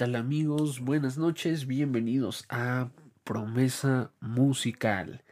tal 0.00 0.16
amigos? 0.16 0.80
Buenas 0.80 1.18
noches, 1.18 1.66
bienvenidos 1.66 2.46
a 2.48 2.88
Promesa 3.22 4.10
Musical. 4.18 5.22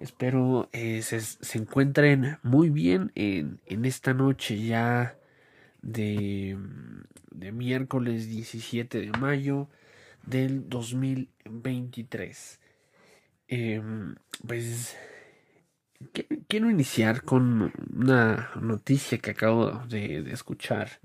Espero 0.00 0.68
eh, 0.72 1.00
se, 1.02 1.20
encuentren 1.56 2.38
muy 2.42 2.70
bien 2.70 3.12
en, 3.14 3.60
esta 3.84 4.14
noche 4.14 4.60
ya 4.60 5.16
de, 5.80 6.58
de, 7.30 7.52
miércoles 7.52 8.28
17 8.28 8.98
de 8.98 9.12
mayo 9.12 9.68
del 10.26 10.68
2023. 10.68 12.58
Em, 13.46 14.16
pues 14.44 14.96
quiero 16.48 16.68
iniciar 16.68 17.22
con 17.22 17.72
una 17.94 18.50
noticia 18.60 19.18
que 19.18 19.30
acabo 19.30 19.70
de 19.86 20.32
escuchar 20.32 20.98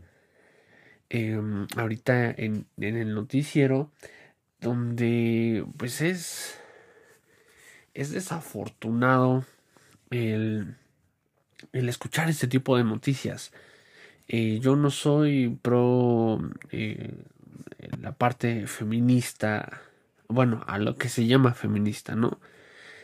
Em, 1.16 1.68
ahorita 1.78 2.32
en, 2.32 2.66
el 2.78 3.14
noticiero 3.14 3.92
donde 4.60 5.64
pues 5.78 6.02
es 6.02 6.58
es 7.94 8.10
desafortunado 8.10 9.46
el, 10.10 10.76
el 11.72 11.88
escuchar 11.88 12.32
este 12.32 12.48
tipo 12.48 12.78
de 12.78 12.84
noticias. 12.84 13.52
Eh, 14.28 14.58
yo 14.60 14.76
no 14.76 14.90
soy 14.90 15.56
pro 15.62 16.40
eh, 16.72 17.14
la 18.02 18.14
parte 18.14 18.66
feminista 18.66 19.82
bueno 20.28 20.64
a 20.66 20.80
lo 20.80 20.96
que 20.96 21.10
se 21.10 21.28
llama 21.28 21.54
feminista 21.54 22.16
no 22.16 22.40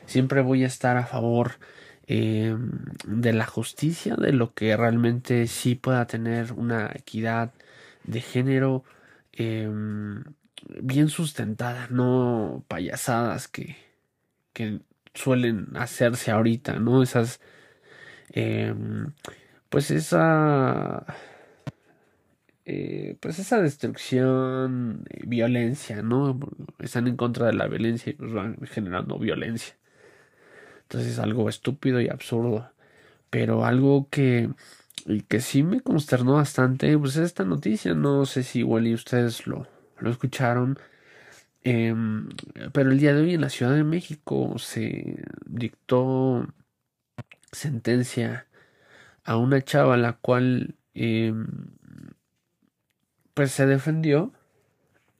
siempre 0.07 0.41
voy 0.41 0.63
a 0.63 0.67
estar 0.67 0.97
a 0.97 1.05
favor 1.05 1.59
em, 2.07 2.71
de 3.05 3.33
la 3.33 3.45
justicia 3.45 4.15
de 4.15 4.31
lo 4.31 4.53
que 4.55 4.75
realmente 4.75 5.45
sí 5.45 5.75
pueda 5.75 6.07
tener 6.07 6.53
una 6.53 6.91
equidad 6.95 7.51
de 8.09 8.21
género 8.21 8.83
em, 9.33 10.23
bien 10.81 11.09
sustentada, 11.09 11.87
no 11.89 12.65
payasadas 12.67 13.47
que, 13.47 13.77
que 14.53 14.81
suelen 15.13 15.69
hacerse 15.75 16.31
ahorita, 16.31 16.79
¿no? 16.79 17.03
Esas, 17.03 17.39
em, 18.31 19.13
pues 19.69 19.91
esa, 19.91 21.05
eh, 22.65 23.17
pues 23.21 23.39
esa 23.39 23.61
destrucción, 23.61 25.05
eh, 25.09 25.23
violencia, 25.27 26.01
¿no? 26.03 26.39
Están 26.79 27.07
en 27.07 27.17
contra 27.17 27.47
de 27.47 27.53
la 27.53 27.67
violencia 27.67 28.11
y 28.11 28.15
pues 28.15 28.33
van 28.33 28.57
generando 28.67 29.17
violencia. 29.19 29.75
Entonces 30.83 31.13
es 31.13 31.19
algo 31.19 31.49
estúpido 31.49 32.01
y 32.01 32.09
absurdo, 32.09 32.71
pero 33.29 33.65
algo 33.65 34.09
que 34.09 34.49
y 35.09 35.21
que 35.23 35.41
sí 35.41 35.63
me 35.63 35.81
consternó 35.81 36.33
bastante, 36.35 36.97
pues 36.97 37.17
esta 37.17 37.43
noticia, 37.43 37.95
no 37.95 38.25
sé 38.25 38.43
si 38.43 38.59
igual 38.59 38.87
y 38.87 38.93
ustedes 38.93 39.47
lo, 39.47 39.67
lo 39.99 40.11
escucharon, 40.11 40.77
em, 41.63 42.29
pero 42.73 42.91
el 42.91 42.99
día 42.99 43.13
de 43.13 43.21
hoy 43.23 43.33
en 43.35 43.41
la 43.41 43.49
Ciudad 43.49 43.73
de 43.73 43.83
México 43.83 44.55
se 44.59 45.23
dictó 45.45 46.47
sentencia 47.51 48.47
a 49.23 49.37
una 49.37 49.61
chava 49.63 49.97
la 49.97 50.13
cual 50.13 50.75
em, 50.93 51.47
pues 53.33 53.51
se 53.51 53.65
defendió 53.65 54.33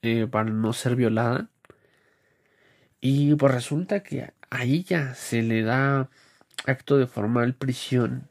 eh, 0.02 0.26
para 0.26 0.50
no 0.50 0.72
ser 0.72 0.96
violada. 0.96 1.50
Y 3.00 3.34
pues 3.34 3.54
resulta 3.54 4.02
que 4.02 4.32
a 4.50 4.64
ella 4.64 5.14
se 5.14 5.42
le 5.42 5.62
da 5.62 6.10
acto 6.66 6.98
de 6.98 7.06
formal 7.06 7.54
prisión 7.54 8.28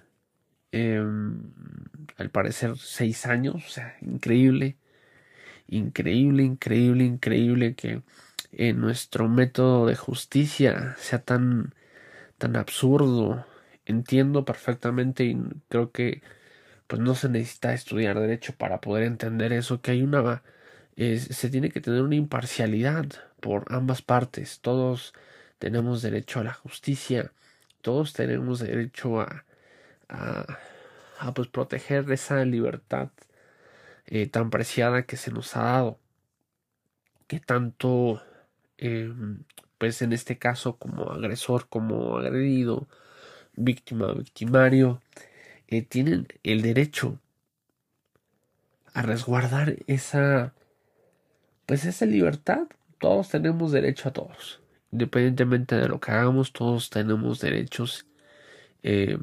Em, 0.72 1.42
al 2.18 2.30
parecer 2.30 2.78
seis 2.78 3.26
años, 3.26 3.56
o 3.56 3.70
sea, 3.70 3.98
increíble, 4.02 4.78
increíble, 5.68 6.44
increíble, 6.44 7.06
increíble 7.06 7.76
que 7.76 8.04
nuestro 8.74 9.30
método 9.30 9.86
de 9.88 9.96
justicia 9.96 10.96
sea 11.00 11.20
tan, 11.24 11.74
tan 12.38 12.56
absurdo. 12.56 13.46
Entiendo 13.86 14.46
perfectamente 14.46 15.26
y 15.26 15.38
creo 15.70 15.92
que 15.92 16.22
pues 16.88 17.02
no 17.02 17.16
se 17.16 17.30
necesita 17.30 17.74
estudiar 17.74 18.20
derecho 18.20 18.54
para 18.58 18.82
poder 18.82 19.06
entender 19.06 19.54
eso, 19.54 19.82
que 19.82 19.92
hay 19.92 20.04
una, 20.04 20.44
se 20.98 21.50
tiene 21.50 21.72
que 21.72 21.82
tener 21.82 22.02
una 22.04 22.16
imparcialidad 22.16 23.08
por 23.42 23.66
ambas 23.70 24.02
partes. 24.02 24.60
Todos 24.62 25.14
tenemos 25.60 26.02
derecho 26.02 26.40
a 26.40 26.44
la 26.44 26.54
justicia, 26.54 27.32
todos 27.82 28.14
tenemos 28.14 28.60
derecho 28.60 29.22
a, 29.22 29.46
a, 30.10 30.58
pues 31.36 31.48
proteger 31.48 32.12
esa 32.12 32.44
libertad 32.46 33.10
eh, 34.08 34.28
tan 34.28 34.50
preciada 34.50 35.04
que 35.04 35.18
se 35.18 35.32
nos 35.32 35.56
ha 35.56 35.64
dado 35.64 36.00
que 37.28 37.40
tanto 37.40 38.22
em, 38.78 39.44
pues 39.78 40.02
en 40.02 40.14
este 40.14 40.38
caso 40.38 40.78
como 40.78 41.12
agresor 41.12 41.68
como 41.70 42.18
agredido 42.18 42.88
víctima 43.56 44.14
victimario 44.14 45.02
eh, 45.68 45.84
tienen 45.84 46.28
el 46.44 46.62
derecho 46.64 47.20
a 48.94 49.04
resguardar 49.04 49.78
esa 49.88 50.54
pues 51.68 51.86
esa 51.86 52.06
libertad. 52.08 52.68
Todos 52.98 53.30
tenemos 53.30 53.72
derecho 53.72 54.10
a 54.10 54.14
todos 54.14 54.60
independientemente 54.92 55.76
de 55.76 55.88
lo 55.88 56.00
que 56.00 56.12
hagamos 56.12 56.52
todos 56.52 56.90
tenemos 56.90 57.40
derechos 57.40 58.08
eh, 58.82 59.18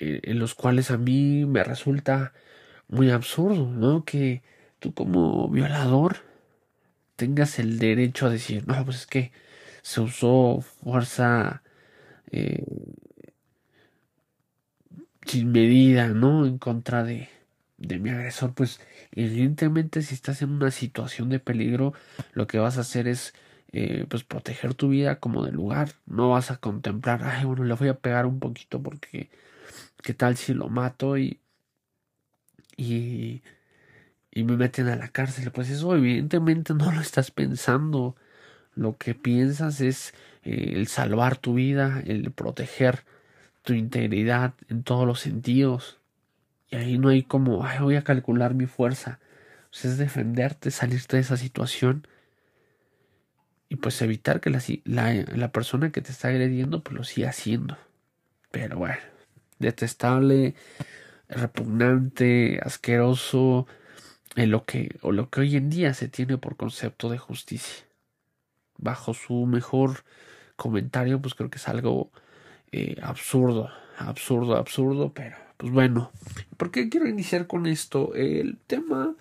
eh, 0.00 0.20
en 0.24 0.38
los 0.38 0.54
cuales 0.54 0.90
a 0.90 0.98
mí 0.98 1.44
me 1.46 1.62
resulta 1.64 2.32
muy 2.88 3.10
absurdo, 3.10 3.68
¿no? 3.70 4.04
Que 4.04 4.42
tú 4.80 4.94
como 4.94 5.48
violador 5.48 6.18
tengas 7.16 7.58
el 7.58 7.78
derecho 7.78 8.26
a 8.26 8.30
decir, 8.30 8.66
no, 8.66 8.84
pues 8.84 8.98
es 8.98 9.06
que 9.06 9.32
se 9.82 10.00
usó 10.00 10.60
fuerza 10.62 11.62
eh, 12.32 12.64
sin 15.26 15.52
medida, 15.52 16.08
¿no? 16.08 16.46
En 16.46 16.58
contra 16.58 17.04
de, 17.04 17.28
de 17.78 17.98
mi 17.98 18.10
agresor, 18.10 18.54
pues 18.54 18.80
evidentemente 19.12 20.02
si 20.02 20.14
estás 20.14 20.42
en 20.42 20.50
una 20.50 20.70
situación 20.70 21.28
de 21.28 21.40
peligro, 21.40 21.94
lo 22.32 22.46
que 22.46 22.58
vas 22.58 22.78
a 22.78 22.82
hacer 22.82 23.08
es 23.08 23.34
eh, 23.72 24.06
pues 24.08 24.24
proteger 24.24 24.74
tu 24.74 24.88
vida 24.88 25.20
como 25.20 25.44
de 25.44 25.52
lugar. 25.52 25.92
No 26.06 26.30
vas 26.30 26.50
a 26.50 26.56
contemplar, 26.56 27.22
ay, 27.24 27.44
bueno, 27.44 27.64
le 27.64 27.74
voy 27.74 27.88
a 27.88 27.98
pegar 27.98 28.26
un 28.26 28.40
poquito 28.40 28.82
porque 28.82 29.28
¿Qué 30.02 30.14
tal 30.14 30.36
si 30.36 30.54
lo 30.54 30.68
mato 30.68 31.18
y, 31.18 31.40
y, 32.76 33.42
y 34.30 34.44
me 34.44 34.56
meten 34.56 34.88
a 34.88 34.96
la 34.96 35.08
cárcel? 35.08 35.50
Pues 35.52 35.70
eso 35.70 35.94
evidentemente 35.94 36.74
no 36.74 36.90
lo 36.92 37.00
estás 37.00 37.30
pensando. 37.30 38.16
Lo 38.74 38.96
que 38.96 39.14
piensas 39.14 39.80
es 39.80 40.14
eh, 40.42 40.72
el 40.76 40.86
salvar 40.86 41.36
tu 41.36 41.54
vida, 41.54 42.02
el 42.06 42.30
proteger 42.32 43.04
tu 43.62 43.74
integridad 43.74 44.54
en 44.68 44.82
todos 44.82 45.06
los 45.06 45.20
sentidos. 45.20 45.98
Y 46.70 46.76
ahí 46.76 46.98
no 46.98 47.08
hay 47.08 47.22
como, 47.22 47.66
voy 47.80 47.96
a 47.96 48.04
calcular 48.04 48.54
mi 48.54 48.66
fuerza. 48.66 49.18
Pues 49.70 49.84
es 49.84 49.98
defenderte, 49.98 50.70
salirte 50.70 51.16
de 51.16 51.22
esa 51.22 51.36
situación 51.36 52.06
y 53.68 53.76
pues 53.76 54.02
evitar 54.02 54.40
que 54.40 54.50
la, 54.50 54.60
la, 54.84 55.12
la 55.12 55.52
persona 55.52 55.92
que 55.92 56.00
te 56.00 56.10
está 56.10 56.28
agrediendo 56.28 56.82
pues 56.82 56.96
lo 56.96 57.04
siga 57.04 57.30
haciendo. 57.30 57.78
Pero 58.50 58.78
bueno 58.78 59.19
detestable, 59.60 60.56
repugnante, 61.28 62.58
asqueroso, 62.62 63.66
en 64.36 64.50
lo 64.50 64.64
que, 64.64 64.98
o 65.02 65.12
lo 65.12 65.30
que 65.30 65.40
hoy 65.40 65.56
en 65.56 65.70
día 65.70 65.94
se 65.94 66.08
tiene 66.08 66.38
por 66.38 66.56
concepto 66.56 67.08
de 67.08 67.18
justicia. 67.18 67.84
Bajo 68.78 69.14
su 69.14 69.46
mejor 69.46 70.04
comentario, 70.56 71.20
pues 71.20 71.34
creo 71.34 71.50
que 71.50 71.58
es 71.58 71.68
algo 71.68 72.10
eh, 72.72 72.96
absurdo, 73.02 73.70
absurdo, 73.98 74.56
absurdo, 74.56 75.12
pero 75.14 75.36
pues 75.56 75.72
bueno, 75.72 76.10
¿por 76.56 76.70
qué 76.70 76.88
quiero 76.88 77.08
iniciar 77.08 77.46
con 77.46 77.66
esto? 77.66 78.14
El 78.14 78.58
tema 78.66 79.14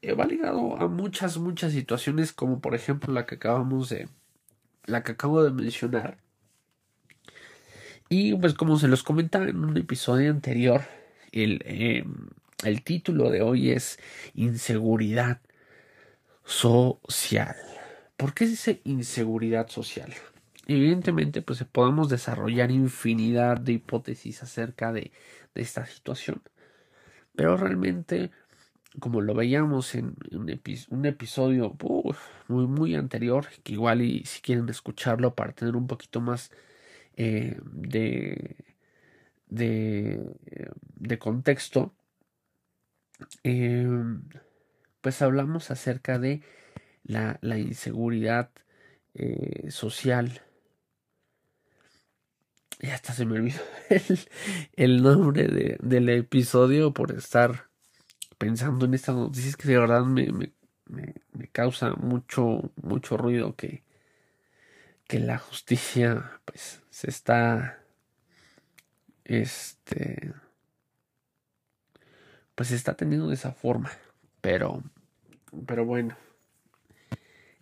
eh, 0.00 0.14
va 0.14 0.24
ligado 0.24 0.76
a 0.78 0.88
muchas, 0.88 1.36
muchas 1.38 1.72
situaciones, 1.72 2.32
como 2.32 2.60
por 2.60 2.74
ejemplo 2.74 3.12
la 3.12 3.26
que 3.26 3.34
acabamos 3.36 3.90
de, 3.90 4.08
la 4.86 5.02
que 5.02 5.12
acabo 5.12 5.42
de 5.42 5.50
mencionar, 5.50 6.18
y 8.14 8.34
pues 8.36 8.54
como 8.54 8.78
se 8.78 8.86
los 8.86 9.02
comentaba 9.02 9.46
en 9.46 9.64
un 9.64 9.76
episodio 9.76 10.30
anterior, 10.30 10.82
el, 11.32 11.60
em, 11.64 12.28
el 12.62 12.82
título 12.82 13.28
de 13.28 13.42
hoy 13.42 13.72
es 13.72 13.98
Inseguridad 14.34 15.40
social. 16.44 17.56
¿Por 18.16 18.32
qué 18.32 18.46
dice 18.46 18.80
inseguridad 18.84 19.68
social? 19.68 20.14
Evidentemente, 20.68 21.42
pues 21.42 21.64
podemos 21.64 22.08
desarrollar 22.08 22.70
infinidad 22.70 23.58
de 23.58 23.72
hipótesis 23.72 24.44
acerca 24.44 24.92
de, 24.92 25.10
de 25.52 25.62
esta 25.62 25.84
situación. 25.84 26.40
Pero 27.34 27.56
realmente, 27.56 28.30
como 29.00 29.22
lo 29.22 29.34
veíamos 29.34 29.96
en 29.96 30.14
un, 30.30 31.04
episodio 31.04 31.76
muy, 32.46 32.66
muy 32.66 32.94
anterior, 32.94 33.48
que 33.64 33.72
igual 33.72 34.02
y 34.02 34.24
si 34.24 34.40
quieren 34.40 34.68
escucharlo 34.68 35.34
para 35.34 35.52
tener 35.52 35.74
un 35.74 35.88
poquito 35.88 36.20
más 36.20 36.52
eh, 37.16 37.58
de, 37.64 38.56
de, 39.48 40.20
de, 40.96 41.18
contexto, 41.18 41.94
eh, 43.44 43.86
pues 45.00 45.22
hablamos 45.22 45.70
acerca 45.70 46.18
de 46.18 46.42
la, 47.04 47.38
la 47.42 47.58
inseguridad 47.58 48.50
eh, 49.14 49.70
social. 49.70 50.42
Y 52.80 52.88
hasta 52.88 53.12
se 53.12 53.24
me 53.24 53.38
olvidó 53.38 53.60
el, 54.76 55.02
nombre 55.02 55.46
de, 55.46 55.78
del 55.80 56.08
episodio 56.08 56.92
por 56.92 57.12
estar 57.12 57.68
pensando 58.38 58.86
en 58.86 58.94
estas 58.94 59.14
noticias 59.14 59.56
que 59.56 59.68
de 59.68 59.78
verdad 59.78 60.04
me, 60.04 60.32
me, 60.32 60.52
me, 60.86 61.48
causa 61.52 61.94
mucho, 61.94 62.72
mucho 62.82 63.16
ruido 63.16 63.54
que, 63.56 63.84
que 65.06 65.20
la 65.20 65.38
justicia 65.38 66.40
pues 66.44 66.83
se 66.94 67.10
está 67.10 67.80
este 69.24 70.32
pues 72.54 72.68
se 72.68 72.76
está 72.76 72.94
teniendo 72.94 73.26
de 73.26 73.34
esa 73.34 73.50
forma 73.50 73.90
pero 74.40 74.80
pero 75.66 75.84
bueno. 75.84 76.16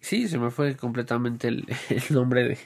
Sí 0.00 0.28
se 0.28 0.36
me 0.38 0.50
fue 0.50 0.76
completamente 0.76 1.48
el, 1.48 1.66
nombre 2.10 2.44
de 2.44 2.58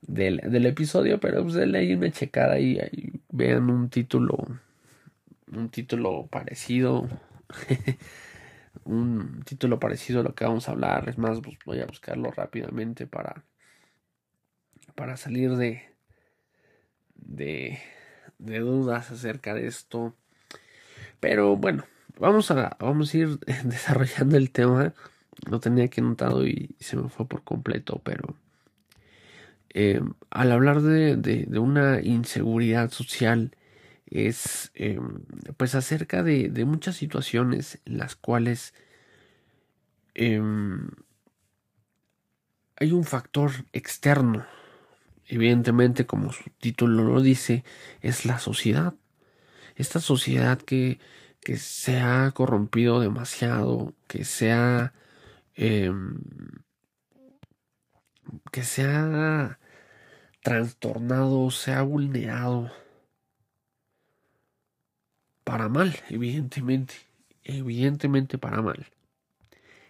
del, 0.00 0.38
del, 0.38 0.66
episodio 0.66 1.20
pero 1.20 1.44
pues 1.44 1.54
leí 1.54 1.94
una 1.94 2.10
checada 2.10 2.58
y 2.58 3.22
vean 3.28 3.70
un 3.70 3.88
título 3.88 4.36
un 5.52 5.68
título 5.68 6.26
parecido. 6.26 7.08
Un 8.84 9.42
título 9.44 9.80
parecido 9.80 10.20
a 10.20 10.22
lo 10.22 10.34
que 10.34 10.44
vamos 10.44 10.68
a 10.68 10.72
hablar. 10.72 11.08
Es 11.08 11.18
más 11.18 11.40
pues 11.40 11.58
voy 11.66 11.80
a 11.80 11.86
buscarlo 11.86 12.30
rápidamente 12.30 13.06
para 13.06 13.44
para 14.98 15.16
salir 15.16 15.54
de, 15.54 15.80
de, 17.14 17.78
dudas 18.38 19.12
acerca 19.12 19.54
de 19.54 19.68
esto. 19.68 20.12
Pero 21.20 21.56
bueno, 21.56 21.84
vamos 22.18 22.50
a, 22.50 22.76
vamos 22.80 23.14
a 23.14 23.16
ir 23.16 23.38
desarrollando 23.64 24.36
el 24.36 24.50
tema. 24.50 24.92
Lo 25.48 25.60
tenía 25.60 25.84
aquí 25.84 26.00
anotado 26.00 26.44
y 26.48 26.74
se 26.80 26.96
me 26.96 27.08
fue 27.08 27.28
por 27.28 27.44
completo, 27.44 28.00
pero 28.02 28.34
eh, 29.72 30.02
al 30.30 30.50
hablar 30.50 30.82
de, 30.82 31.14
de, 31.16 31.58
una 31.60 32.00
inseguridad 32.00 32.90
social 32.90 33.54
es 34.06 34.72
eh, 34.74 34.98
pues 35.56 35.76
acerca 35.76 36.24
de, 36.24 36.48
de, 36.48 36.64
muchas 36.64 36.96
situaciones 36.96 37.78
en 37.84 37.98
las 37.98 38.16
cuales 38.16 38.74
em, 40.14 40.88
hay 42.80 42.90
un 42.90 43.04
factor 43.04 43.52
externo 43.72 44.44
evidentemente, 45.28 46.06
como 46.06 46.32
su 46.32 46.50
título 46.58 47.04
lo 47.04 47.20
dice, 47.20 47.64
es 48.00 48.24
la 48.24 48.38
sociedad. 48.38 48.94
Esta 49.76 50.00
sociedad 50.00 50.58
que, 50.58 50.98
que 51.40 51.56
se 51.58 52.00
ha 52.00 52.30
corrompido 52.32 53.00
demasiado, 53.00 53.94
que 54.08 54.24
se 54.24 54.52
ha, 54.52 54.94
em, 55.54 56.18
que 58.50 58.64
se 58.64 58.84
ha 58.84 59.58
trastornado, 60.42 61.50
se 61.50 61.72
ha 61.72 61.82
vulnerado 61.82 62.70
para 65.44 65.68
mal, 65.68 65.94
evidentemente, 66.08 66.94
evidentemente 67.44 68.38
para 68.38 68.62
mal, 68.62 68.86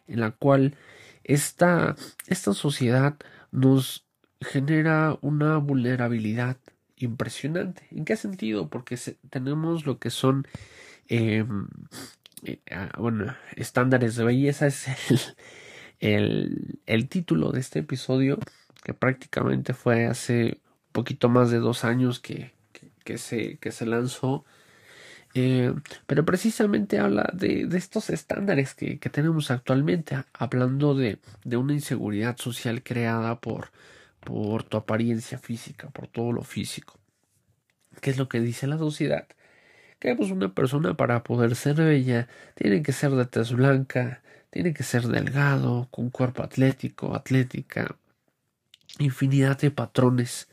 en 0.07 0.21
la 0.21 0.33
cual 0.33 0.77
esta, 1.25 1.97
esta 2.27 2.55
sociedad 2.55 3.17
nos 3.51 4.08
genera 4.41 5.19
una 5.21 5.57
vulnerabilidad 5.59 6.57
impresionante. 6.97 7.87
¿En 7.91 8.05
qué 8.05 8.17
sentido? 8.17 8.69
Porque 8.69 8.97
tenemos 9.31 9.87
lo 9.87 9.99
que 9.99 10.11
son, 10.11 10.47
em, 11.09 11.69
eh, 12.45 12.61
ah, 12.71 12.91
bueno, 12.99 13.35
estándares 13.57 14.17
de 14.17 14.25
belleza 14.25 14.67
es 14.69 14.87
el, 16.01 16.81
el, 16.87 17.09
título 17.09 17.53
de 17.53 17.61
este 17.61 17.81
episodio, 17.81 18.39
que 18.85 18.95
prácticamente 18.95 19.75
fue 19.75 20.07
hace 20.07 20.61
un 20.89 20.93
poquito 20.93 21.29
más 21.29 21.51
de 21.51 21.59
dos 21.59 21.85
años 21.85 22.21
que, 22.21 22.53
que, 23.05 23.19
se, 23.19 23.59
que 23.59 23.73
se 23.73 23.87
lanzó. 23.87 24.45
Eh, 25.35 25.75
pero 26.07 26.25
precisamente 26.25 26.99
habla 26.99 27.31
de, 27.35 27.67
de 27.67 27.79
estos 27.79 28.11
estándares 28.11 28.75
que, 28.75 28.99
que, 28.99 29.11
tenemos 29.11 29.51
actualmente, 29.51 30.17
hablando 30.33 30.95
de, 30.95 31.19
de 31.45 31.57
una 31.59 31.75
inseguridad 31.75 32.39
social 32.39 32.83
creada 32.83 33.39
por, 33.41 33.71
por 34.21 34.65
tu 34.65 34.77
apariencia 34.77 35.39
física, 35.39 35.89
por 35.91 36.09
todo 36.09 36.33
lo 36.33 36.43
físico. 36.43 36.99
¿Qué 38.01 38.11
es 38.11 38.19
lo 38.19 38.29
que 38.29 38.41
dice 38.41 38.67
la 38.67 38.79
sociedad? 38.79 39.27
Que 39.99 40.15
pues 40.15 40.31
una 40.31 40.55
persona 40.55 40.95
para 40.95 41.25
poder 41.25 41.57
ser 41.57 41.77
bella 41.77 42.29
tiene 42.55 42.83
que 42.83 42.93
ser 42.93 43.13
de 43.13 43.27
tez 43.27 43.53
blanca, 43.53 44.23
tiene 44.51 44.73
que 44.73 44.83
ser 44.83 45.09
delgado, 45.09 45.89
con 45.91 46.11
cuerpo 46.11 46.43
atlético, 46.43 47.15
atlética, 47.15 47.97
infinidad 48.99 49.59
de 49.59 49.71
patrones 49.71 50.49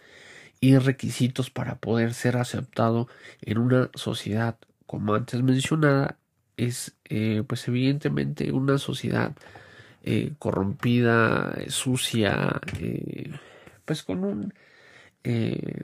y 0.59 0.77
requisitos 0.77 1.49
para 1.49 1.75
poder 1.75 2.13
ser 2.13 2.37
aceptado 2.37 3.07
en 3.41 3.57
una 3.57 3.89
sociedad 3.93 4.57
como 4.85 5.13
antes 5.13 5.41
mencionada 5.41 6.17
es 6.57 6.95
eh, 7.05 7.43
pues 7.47 7.67
evidentemente 7.67 8.51
una 8.51 8.77
sociedad 8.77 9.35
eh, 10.03 10.33
corrompida, 10.39 11.55
sucia, 11.67 12.61
eh, 12.79 13.31
pues 13.85 14.03
con 14.03 14.23
un 14.23 14.53
eh, 15.23 15.83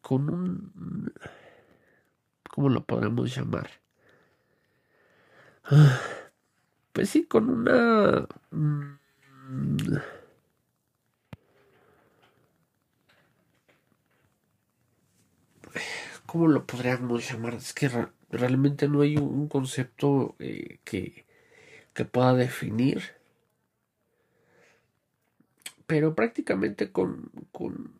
con 0.00 0.30
un 0.30 1.12
¿cómo 2.50 2.68
lo 2.68 2.84
podemos 2.84 3.34
llamar? 3.34 3.70
Pues 6.92 7.08
sí, 7.08 7.24
con 7.24 7.48
una 7.48 8.26
mm, 8.50 8.96
¿Cómo 16.26 16.48
lo 16.48 16.66
podríamos 16.66 17.30
llamar? 17.30 17.54
Es 17.54 17.72
que 17.74 17.90
realmente 18.30 18.88
no 18.88 19.02
hay 19.02 19.16
un 19.16 19.48
concepto 19.48 20.34
eh, 20.38 20.78
que, 20.84 21.26
que 21.94 22.04
pueda 22.04 22.34
definir 22.34 23.02
pero 25.92 26.14
prácticamente 26.14 26.90
con, 26.90 27.30
con, 27.52 27.92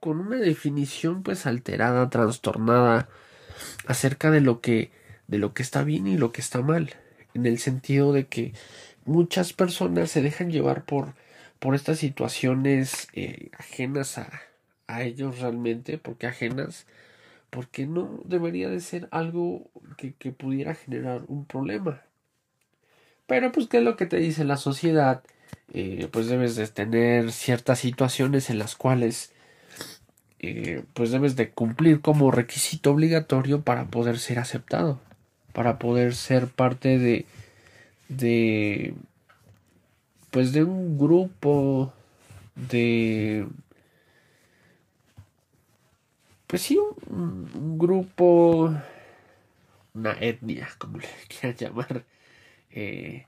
con 0.00 0.18
una 0.18 0.36
definición 0.36 1.22
pues 1.22 1.44
alterada, 1.44 2.08
trastornada 2.08 3.10
acerca 3.86 4.30
de 4.30 4.40
lo 4.40 4.62
que 4.62 4.90
de 5.28 5.36
lo 5.36 5.52
que 5.52 5.62
está 5.62 5.84
bien 5.84 6.06
y 6.06 6.16
lo 6.16 6.32
que 6.32 6.40
está 6.40 6.62
mal, 6.62 6.94
en 7.34 7.44
el 7.44 7.58
sentido 7.58 8.14
de 8.14 8.28
que 8.28 8.54
muchas 9.04 9.52
personas 9.52 10.10
se 10.10 10.22
dejan 10.22 10.50
llevar 10.50 10.86
por 10.86 11.16
por 11.58 11.74
estas 11.74 11.98
situaciones 11.98 13.08
eh, 13.12 13.50
ajenas 13.58 14.16
a, 14.16 14.30
a 14.86 15.02
ellos 15.02 15.38
realmente, 15.38 15.98
porque 15.98 16.26
ajenas, 16.26 16.86
porque 17.50 17.86
no 17.86 18.22
debería 18.24 18.70
de 18.70 18.80
ser 18.80 19.06
algo 19.10 19.70
que, 19.98 20.14
que 20.14 20.32
pudiera 20.32 20.74
generar 20.74 21.24
un 21.28 21.44
problema. 21.44 22.00
Pero 23.32 23.50
pues, 23.50 23.66
¿qué 23.66 23.78
es 23.78 23.82
lo 23.82 23.96
que 23.96 24.04
te 24.04 24.18
dice 24.18 24.44
la 24.44 24.58
sociedad? 24.58 25.22
Eh, 25.72 26.06
pues 26.12 26.26
debes 26.26 26.54
de 26.54 26.68
tener 26.68 27.32
ciertas 27.32 27.78
situaciones 27.78 28.50
en 28.50 28.58
las 28.58 28.76
cuales 28.76 29.32
eh, 30.40 30.84
pues 30.92 31.12
debes 31.12 31.34
de 31.34 31.48
cumplir 31.48 32.02
como 32.02 32.30
requisito 32.30 32.90
obligatorio 32.90 33.62
para 33.62 33.86
poder 33.86 34.18
ser 34.18 34.38
aceptado, 34.38 35.00
para 35.54 35.78
poder 35.78 36.14
ser 36.14 36.48
parte 36.48 36.98
de, 36.98 37.24
de 38.10 38.92
pues 40.30 40.52
de 40.52 40.64
un 40.64 40.98
grupo 40.98 41.90
de 42.54 43.46
pues 46.48 46.60
sí 46.60 46.78
un, 47.08 47.50
un 47.54 47.78
grupo 47.78 48.74
una 49.94 50.12
etnia 50.20 50.68
como 50.76 50.98
le 50.98 51.08
quieran 51.28 51.56
llamar 51.56 52.04
eh, 52.72 53.26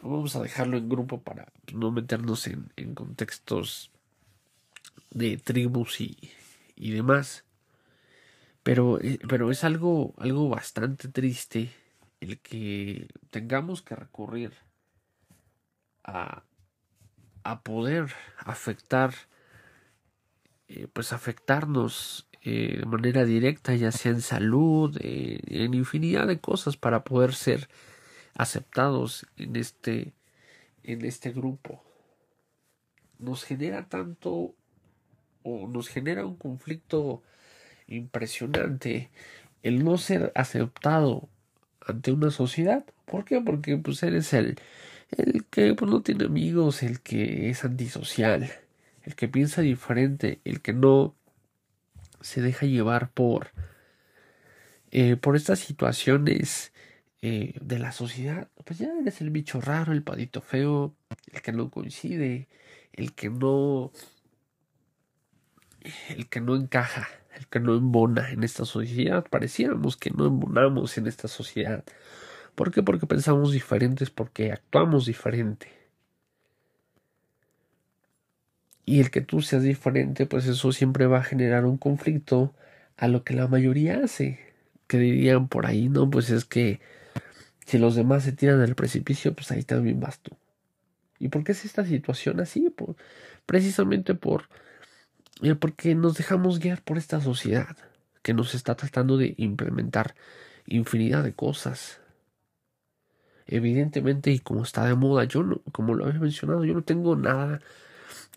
vamos 0.00 0.36
a 0.36 0.42
dejarlo 0.42 0.76
en 0.78 0.88
grupo 0.88 1.20
para 1.20 1.52
no 1.72 1.90
meternos 1.90 2.46
en, 2.46 2.94
contextos 2.94 3.90
de 5.10 5.36
tribus 5.38 6.00
y, 6.00 6.16
y 6.76 6.92
demás. 6.92 7.44
Pero, 8.62 9.00
eh, 9.00 9.18
pero 9.28 9.50
es 9.50 9.64
algo, 9.64 10.14
algo 10.18 10.48
bastante 10.48 11.08
triste 11.08 11.70
el 12.20 12.38
que 12.38 13.08
tengamos 13.30 13.82
que 13.82 13.96
recurrir 13.96 14.52
a, 16.04 16.44
a 17.42 17.62
poder 17.62 18.12
afectar, 18.38 19.14
eh, 20.68 20.86
pues 20.92 21.12
afectarnos 21.12 22.26
de 22.42 22.82
manera 22.86 23.26
directa, 23.26 23.74
ya 23.74 23.92
sea 23.92 24.12
en 24.12 24.22
salud, 24.22 24.96
en 25.02 25.74
infinidad 25.74 26.26
de 26.26 26.40
cosas 26.40 26.78
para 26.78 27.04
poder 27.04 27.34
ser 27.34 27.68
aceptados 28.34 29.26
en 29.36 29.56
este, 29.56 30.12
en 30.82 31.04
este 31.04 31.30
grupo. 31.30 31.82
Nos 33.18 33.44
genera 33.44 33.88
tanto 33.88 34.54
o 35.42 35.66
nos 35.68 35.88
genera 35.88 36.24
un 36.24 36.36
conflicto 36.36 37.22
impresionante 37.86 39.10
el 39.62 39.84
no 39.84 39.98
ser 39.98 40.32
aceptado 40.34 41.28
ante 41.86 42.12
una 42.12 42.30
sociedad. 42.30 42.84
¿Por 43.04 43.24
qué? 43.24 43.40
Porque 43.40 43.76
pues 43.76 44.02
eres 44.02 44.32
el, 44.32 44.58
el 45.16 45.44
que 45.46 45.74
pues, 45.74 45.90
no 45.90 46.02
tiene 46.02 46.24
amigos, 46.24 46.82
el 46.82 47.00
que 47.00 47.50
es 47.50 47.64
antisocial, 47.64 48.50
el 49.02 49.14
que 49.14 49.28
piensa 49.28 49.62
diferente, 49.62 50.40
el 50.44 50.60
que 50.60 50.72
no 50.72 51.14
se 52.20 52.40
deja 52.40 52.66
llevar 52.66 53.10
por, 53.10 53.50
eh, 54.90 55.16
por 55.16 55.36
estas 55.36 55.58
situaciones 55.58 56.72
eh, 57.22 57.54
de 57.60 57.78
la 57.78 57.92
sociedad. 57.92 58.48
Pues 58.64 58.78
ya 58.78 58.88
eres 58.98 59.20
el 59.20 59.30
bicho 59.30 59.60
raro, 59.60 59.92
el 59.92 60.02
padito 60.02 60.40
feo, 60.40 60.94
el 61.32 61.42
que 61.42 61.52
no 61.52 61.70
coincide, 61.70 62.48
el 62.92 63.14
que 63.14 63.30
no 63.30 63.92
el 66.10 66.28
que 66.28 66.40
no 66.40 66.56
encaja, 66.56 67.08
el 67.36 67.46
que 67.48 67.60
no 67.60 67.74
embona 67.74 68.30
en 68.30 68.44
esta 68.44 68.64
sociedad. 68.64 69.24
Pareciéramos 69.28 69.96
que 69.96 70.10
no 70.10 70.26
embonamos 70.26 70.98
en 70.98 71.06
esta 71.06 71.28
sociedad. 71.28 71.84
¿Por 72.54 72.72
qué? 72.72 72.82
Porque 72.82 73.06
pensamos 73.06 73.52
diferentes, 73.52 74.10
porque 74.10 74.52
actuamos 74.52 75.06
diferente. 75.06 75.68
Y 78.84 79.00
el 79.00 79.10
que 79.10 79.20
tú 79.20 79.40
seas 79.40 79.62
diferente, 79.62 80.26
pues 80.26 80.46
eso 80.46 80.72
siempre 80.72 81.06
va 81.06 81.18
a 81.18 81.22
generar 81.24 81.64
un 81.64 81.78
conflicto 81.78 82.54
a 82.96 83.08
lo 83.08 83.24
que 83.24 83.34
la 83.34 83.46
mayoría 83.46 84.00
hace. 84.04 84.40
Que 84.86 84.98
dirían 84.98 85.48
por 85.48 85.66
ahí, 85.66 85.88
no, 85.88 86.10
pues 86.10 86.30
es 86.30 86.44
que 86.44 86.80
si 87.70 87.78
los 87.78 87.94
demás 87.94 88.24
se 88.24 88.32
tiran 88.32 88.60
al 88.60 88.74
precipicio, 88.74 89.32
pues 89.32 89.52
ahí 89.52 89.62
también 89.62 90.00
vas 90.00 90.18
tú. 90.18 90.36
¿Y 91.20 91.28
por 91.28 91.44
qué 91.44 91.52
es 91.52 91.64
esta 91.64 91.84
situación 91.86 92.40
así? 92.40 92.74
precisamente 93.46 94.14
por 94.16 94.48
porque 95.60 95.94
nos 95.94 96.16
dejamos 96.16 96.58
guiar 96.58 96.82
por 96.82 96.98
esta 96.98 97.20
sociedad 97.20 97.76
que 98.22 98.34
nos 98.34 98.56
está 98.56 98.74
tratando 98.74 99.16
de 99.16 99.34
implementar 99.38 100.16
infinidad 100.66 101.22
de 101.22 101.32
cosas. 101.32 102.00
Evidentemente, 103.46 104.32
y 104.32 104.40
como 104.40 104.64
está 104.64 104.84
de 104.84 104.96
moda, 104.96 105.24
yo 105.24 105.44
no, 105.44 105.62
como 105.70 105.94
lo 105.94 106.06
había 106.06 106.20
mencionado, 106.20 106.64
yo 106.64 106.74
no 106.74 106.82
tengo 106.82 107.14
nada 107.14 107.60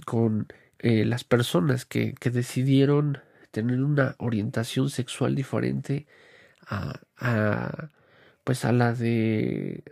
con 0.05 0.47
eh, 0.77 1.05
las 1.05 1.23
personas 1.23 1.85
que, 1.85 2.13
que, 2.13 2.29
decidieron 2.29 3.17
tener 3.51 3.81
una 3.81 4.15
orientación 4.19 4.91
sexual 4.91 5.33
diferente 5.35 6.05
a 6.67 7.89
pues 8.43 8.65
a 8.65 8.71
la 8.71 8.93
de 8.93 9.83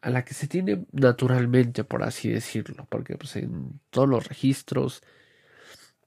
a 0.00 0.10
la 0.10 0.24
que 0.24 0.34
se 0.34 0.48
tiene 0.48 0.86
naturalmente 0.92 1.84
por 1.84 2.02
así 2.04 2.30
decirlo 2.30 2.86
porque 2.90 3.16
pues 3.16 3.36
en 3.36 3.80
todos 3.90 4.08
los 4.08 4.28
registros 4.28 5.02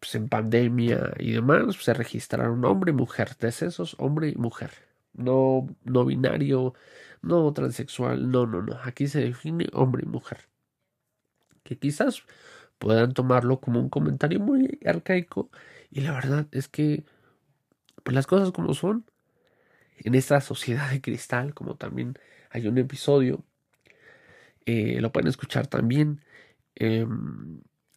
pues, 0.02 0.16
en 0.16 0.30
pandemia 0.30 1.14
y 1.20 1.32
demás, 1.34 1.64
pues, 1.66 1.84
se 1.84 1.94
registraron 1.94 2.66
hombre 2.66 2.92
y 2.92 2.96
mujer, 2.96 3.38
decesos 3.40 3.96
hombre 4.00 4.30
y 4.30 4.36
mujer, 4.36 4.72
no, 5.14 5.68
no 5.86 6.06
binario, 6.06 6.74
no 7.22 7.54
transexual, 7.54 8.30
no, 8.32 8.48
no, 8.48 8.62
no, 8.64 8.78
aquí 8.84 9.08
se 9.08 9.22
define 9.22 9.68
hombre 9.74 10.04
y 10.06 10.08
mujer. 10.10 10.50
Que 11.64 11.78
quizás 11.78 12.24
puedan 12.80 13.14
tomarlo 13.14 13.62
como 13.62 13.80
un 13.80 13.90
comentario 13.90 14.40
muy 14.40 14.80
arcaico 14.86 15.52
y 15.92 16.02
la 16.02 16.12
verdad 16.14 16.48
es 16.52 16.68
que 16.68 17.06
pues 18.04 18.16
las 18.16 18.28
cosas 18.28 18.52
como 18.52 18.74
son 18.74 19.06
en 20.04 20.16
esta 20.16 20.42
sociedad 20.42 20.90
de 20.92 21.02
cristal, 21.02 21.54
como 21.54 21.76
también 21.76 22.18
hay 22.50 22.68
un 22.68 22.78
episodio, 22.78 23.44
eh, 24.66 25.00
lo 25.02 25.12
pueden 25.12 25.28
escuchar 25.30 25.68
también. 25.68 26.22
Eh, 26.76 27.06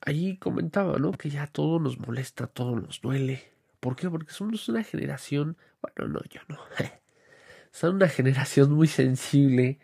allí 0.00 0.36
comentaba, 0.38 0.98
¿no? 0.98 1.12
Que 1.12 1.30
ya 1.30 1.46
todo 1.46 1.78
nos 1.80 1.98
molesta, 1.98 2.46
todo 2.46 2.76
nos 2.80 3.00
duele. 3.00 3.42
¿Por 3.80 3.96
qué? 3.96 4.08
Porque 4.10 4.32
somos 4.32 4.68
una 4.68 4.82
generación, 4.82 5.56
bueno, 5.82 6.14
no, 6.14 6.20
yo 6.30 6.40
no. 6.48 6.58
Son 7.72 7.96
una 7.96 8.08
generación 8.08 8.72
muy 8.72 8.86
sensible 8.86 9.78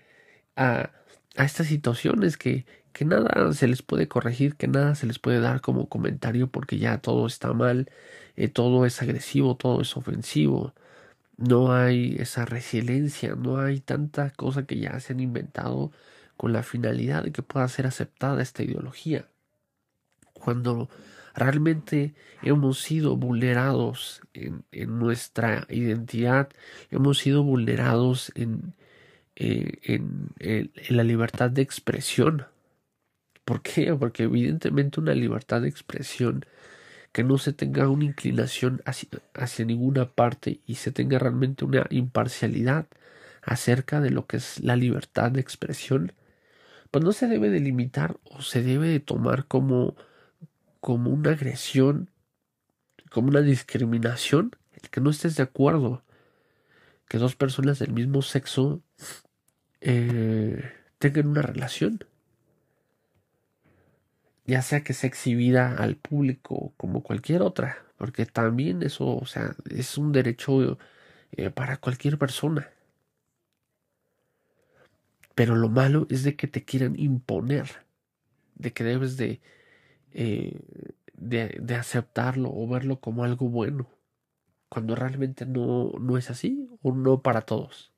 a, 0.57 0.93
a 1.37 1.45
estas 1.45 1.67
situaciones 1.69 2.37
que, 2.37 2.67
que 2.93 3.05
nada 3.05 3.53
se 3.53 3.69
les 3.69 3.83
puede 3.83 4.09
corregir, 4.09 4.57
que 4.57 4.69
nada 4.69 4.95
se 4.95 5.07
les 5.07 5.19
puede 5.19 5.41
dar 5.41 5.61
como 5.61 5.89
comentario 5.89 6.49
porque 6.51 6.79
ya 6.79 6.99
todo 6.99 7.27
está 7.27 7.53
mal, 7.53 7.91
eh, 8.37 8.49
todo 8.49 8.87
es 8.87 9.01
agresivo, 9.03 9.57
todo 9.57 9.81
es 9.83 9.97
ofensivo, 9.97 10.75
no 11.41 11.73
hay 11.75 12.17
esa 12.21 12.45
resiliencia, 12.47 13.35
no 13.37 13.59
hay 13.59 13.81
tanta 13.81 14.31
cosa 14.31 14.67
que 14.67 14.79
ya 14.79 15.01
se 15.01 15.15
han 15.15 15.21
inventado 15.21 15.93
con 16.37 16.53
la 16.53 16.63
finalidad 16.63 17.25
de 17.25 17.33
que 17.33 17.43
pueda 17.43 17.69
ser 17.69 17.87
aceptada 17.87 18.43
esta 18.43 18.63
ideología 18.63 19.27
cuando 20.41 20.89
realmente 21.35 22.15
hemos 22.43 22.81
sido 22.81 23.17
vulnerados 23.17 24.23
en, 24.35 24.65
nuestra 24.99 25.67
identidad, 25.69 26.49
hemos 26.91 27.19
sido 27.19 27.45
vulnerados 27.45 28.33
en, 28.35 28.75
eh, 29.37 29.79
en, 29.83 30.31
en, 30.39 30.97
la 30.97 31.05
libertad 31.05 31.51
de 31.51 31.63
expresión. 31.63 32.47
¿Por 33.45 33.63
qué? 33.63 33.95
Porque 33.95 34.25
evidentemente 34.25 35.01
una 35.01 35.15
libertad 35.15 35.63
de 35.63 35.69
expresión 35.69 36.45
que 37.13 37.25
no 37.25 37.39
se 37.39 37.53
tenga 37.53 37.89
una 37.89 38.05
inclinación 38.05 38.83
hacia, 38.85 39.09
hacia 39.35 39.65
ninguna 39.65 40.11
parte 40.11 40.61
y 40.67 40.77
se 40.77 40.93
tenga 40.93 41.19
realmente 41.19 41.65
una 41.65 41.87
imparcialidad 41.91 42.87
acerca 43.43 44.01
de 44.01 44.11
lo 44.11 44.27
que 44.27 44.39
es 44.39 44.61
la 44.61 44.77
libertad 44.77 45.31
de 45.33 45.41
expresión, 45.41 46.13
pues 46.91 47.05
no 47.05 47.13
se 47.13 47.27
debe 47.27 47.51
delimitar 47.51 48.19
o 48.25 48.43
se 48.43 48.63
debe 48.63 48.89
de 48.89 49.01
tomar 49.01 49.47
como 49.47 49.97
como 50.81 51.11
una 51.11 51.31
agresión, 51.31 52.11
como 53.11 53.29
una 53.29 53.43
discriminación, 53.43 54.57
el 54.73 54.89
que 54.91 55.01
no 55.01 55.11
estés 55.11 55.37
de 55.37 55.43
acuerdo 55.43 56.03
que 57.09 57.19
dos 57.19 57.37
personas 57.37 57.79
del 57.79 57.93
mismo 57.93 58.23
sexo 58.23 58.83
eh, 59.81 60.73
tengan 60.99 61.27
una 61.27 61.43
relación, 61.43 62.05
ya 64.51 64.63
sea 64.63 64.83
que 64.85 64.95
sea 64.95 65.09
exhibida 65.09 65.77
al 65.77 65.97
público 65.97 66.75
como 66.77 67.03
cualquier 67.03 67.43
otra, 67.43 67.79
porque 67.99 68.27
también 68.27 68.83
eso, 68.83 69.17
o 69.17 69.27
sea, 69.27 69.55
es 69.71 69.99
un 69.99 70.13
derecho 70.13 70.79
eh, 71.33 71.51
para 71.51 71.79
cualquier 71.79 72.19
persona. 72.19 72.71
Pero 75.35 75.55
lo 75.57 75.69
malo 75.69 76.07
es 76.11 76.25
de 76.25 76.37
que 76.37 76.47
te 76.49 76.65
quieran 76.65 76.99
imponer, 76.99 77.67
de 78.57 78.73
que 78.73 78.85
debes 78.85 79.17
de 79.17 79.41
eh, 80.13 80.61
de, 81.15 81.75
aceptarlo 81.77 82.51
o 82.53 82.67
verlo 82.69 83.01
como 83.01 83.25
algo 83.25 83.49
bueno, 83.49 83.89
cuando 84.69 84.97
realmente 84.97 85.47
no, 85.47 85.93
no 86.01 86.19
es 86.19 86.31
así 86.31 86.69
o 86.83 86.93
no 86.93 87.23
para 87.23 87.43
todos. 87.43 87.93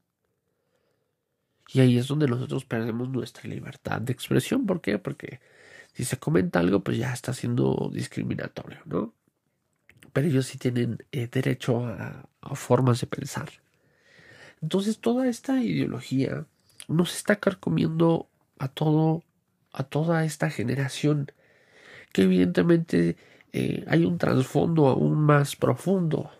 Y 1.72 1.80
ahí 1.80 1.98
es 1.98 2.08
donde 2.08 2.26
nosotros 2.28 2.64
perdemos 2.64 3.08
nuestra 3.08 3.48
libertad 3.48 4.00
de 4.00 4.12
expresión. 4.12 4.66
¿Por 4.66 4.80
qué? 4.82 4.98
Porque 4.98 5.40
si 5.92 6.04
se 6.04 6.18
comenta 6.18 6.60
algo, 6.60 6.80
pues 6.80 6.98
ya 6.98 7.12
está 7.12 7.32
siendo 7.32 7.90
discriminatorio, 7.92 8.80
¿no? 8.86 9.14
Pero 10.12 10.28
ellos 10.28 10.46
sí 10.46 10.58
tienen 10.58 11.04
eh, 11.12 11.28
derecho 11.30 11.86
a, 11.86 12.28
formas 12.54 13.00
de 13.00 13.06
pensar. 13.06 13.48
Entonces 14.60 14.98
toda 14.98 15.28
esta 15.28 15.62
ideología 15.62 16.44
nos 16.88 17.14
está 17.14 17.36
carcomiendo 17.36 18.28
a 18.58 18.68
todo, 18.68 19.22
a 19.72 19.84
toda 19.84 20.24
esta 20.24 20.50
generación 20.50 21.30
que 22.12 22.22
evidentemente 22.22 23.16
eh, 23.52 23.84
hay 23.86 24.04
un 24.04 24.18
trasfondo 24.18 24.88
aún 24.88 25.20
más 25.20 25.56
profundo, 25.56 26.30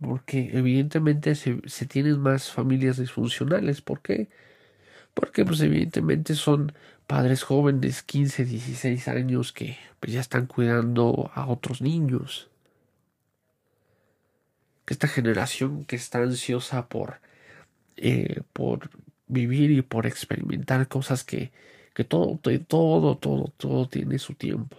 porque 0.00 0.50
evidentemente 0.52 1.34
se, 1.34 1.60
se, 1.66 1.84
tienen 1.84 2.20
más 2.20 2.50
familias 2.50 2.96
disfuncionales. 2.96 3.82
¿Por 3.82 4.00
qué? 4.00 4.28
Porque 5.14 5.44
pues 5.44 5.60
evidentemente 5.60 6.34
son 6.34 6.72
padres 7.06 7.42
jóvenes, 7.42 8.02
15, 8.02 8.44
16 8.44 9.08
años, 9.08 9.52
que 9.52 9.76
pues 9.98 10.12
ya 10.12 10.20
están 10.20 10.46
cuidando 10.46 11.30
a 11.34 11.46
otros 11.46 11.82
niños. 11.82 12.48
Esta 14.86 15.08
generación 15.08 15.84
que 15.84 15.96
está 15.96 16.18
ansiosa 16.18 16.88
por, 16.88 17.20
eh, 17.96 18.42
por 18.52 18.90
vivir 19.28 19.70
y 19.70 19.82
por 19.82 20.06
experimentar 20.06 20.88
cosas 20.88 21.22
que, 21.24 21.52
que 21.94 22.04
todo, 22.04 22.38
todo, 22.66 23.16
todo, 23.16 23.52
todo 23.56 23.88
tiene 23.88 24.18
su 24.18 24.34
tiempo 24.34 24.76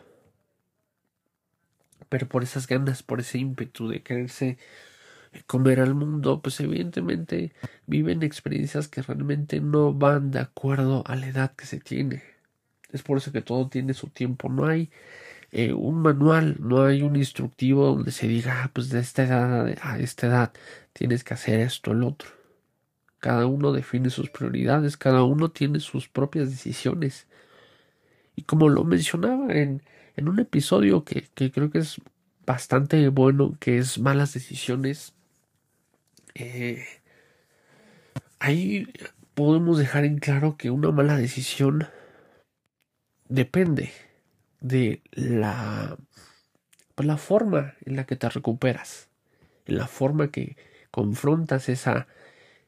pero 2.12 2.28
por 2.28 2.44
esas 2.44 2.68
ganas, 2.68 3.04
por 3.04 3.22
ese 3.22 3.38
ímpetu 3.38 3.88
de 3.88 4.04
quererse 5.32 5.46
comer 5.48 5.80
al 5.80 5.96
mundo, 5.96 6.42
pues 6.42 6.60
evidentemente 6.60 7.54
viven 7.88 8.24
experiencias 8.24 8.88
que 8.88 9.02
realmente 9.02 9.60
no 9.62 9.94
van 9.94 10.32
de 10.32 10.40
acuerdo 10.40 11.04
a 11.08 11.16
la 11.16 11.28
edad 11.28 11.56
que 11.56 11.66
se 11.66 11.80
tiene. 11.80 12.24
Es 12.92 13.04
por 13.04 13.18
eso 13.18 13.32
que 13.32 13.42
todo 13.42 13.70
tiene 13.70 13.94
su 13.94 14.08
tiempo. 14.08 14.50
No 14.50 14.66
hay 14.68 14.90
eh, 15.52 15.74
un 15.74 16.02
manual, 16.02 16.58
no 16.60 16.84
hay 16.84 17.02
un 17.02 17.16
instructivo 17.16 17.88
donde 17.88 18.12
se 18.12 18.28
diga, 18.28 18.64
ah, 18.64 18.72
pues 18.74 18.90
de 18.90 19.00
esta 19.00 19.24
edad 19.24 19.76
a 19.82 20.00
esta 20.00 20.28
edad 20.28 20.54
tienes 20.94 21.24
que 21.24 21.34
hacer 21.34 21.60
esto, 21.62 21.92
el 21.92 22.04
otro. 22.04 22.30
Cada 23.20 23.46
uno 23.46 23.72
define 23.72 24.10
sus 24.10 24.30
prioridades, 24.30 24.98
cada 24.98 25.24
uno 25.24 25.52
tiene 25.52 25.80
sus 25.80 26.10
propias 26.10 26.50
decisiones. 26.50 27.28
Y 28.36 28.44
como 28.44 28.70
lo 28.70 28.84
mencionaba 28.84 29.54
en, 29.54 29.84
en 30.16 30.30
un 30.30 30.40
episodio 30.40 31.04
que, 31.04 31.28
que, 31.36 31.52
creo 31.52 31.70
que 31.72 31.80
es 31.80 32.02
bastante 32.46 33.08
bueno, 33.10 33.58
que 33.60 33.78
es 33.78 34.00
malas 34.00 34.34
decisiones. 34.34 35.14
Eh, 36.36 36.86
ahí 38.40 38.88
podemos 39.34 39.78
dejar 39.78 40.06
en 40.06 40.20
claro 40.20 40.58
que 40.58 40.72
una 40.72 40.92
mala 40.92 41.18
decisión 41.18 41.88
depende 43.30 43.92
de 44.60 45.02
la, 45.12 45.98
pues, 46.96 47.08
la 47.08 47.18
forma 47.18 47.76
en 47.86 47.96
la 47.96 48.06
que 48.06 48.16
te 48.16 48.30
recuperas, 48.30 49.10
en 49.66 49.78
la 49.78 49.88
forma 49.88 50.32
que 50.32 50.58
confrontas 50.92 51.70
esa, 51.70 52.08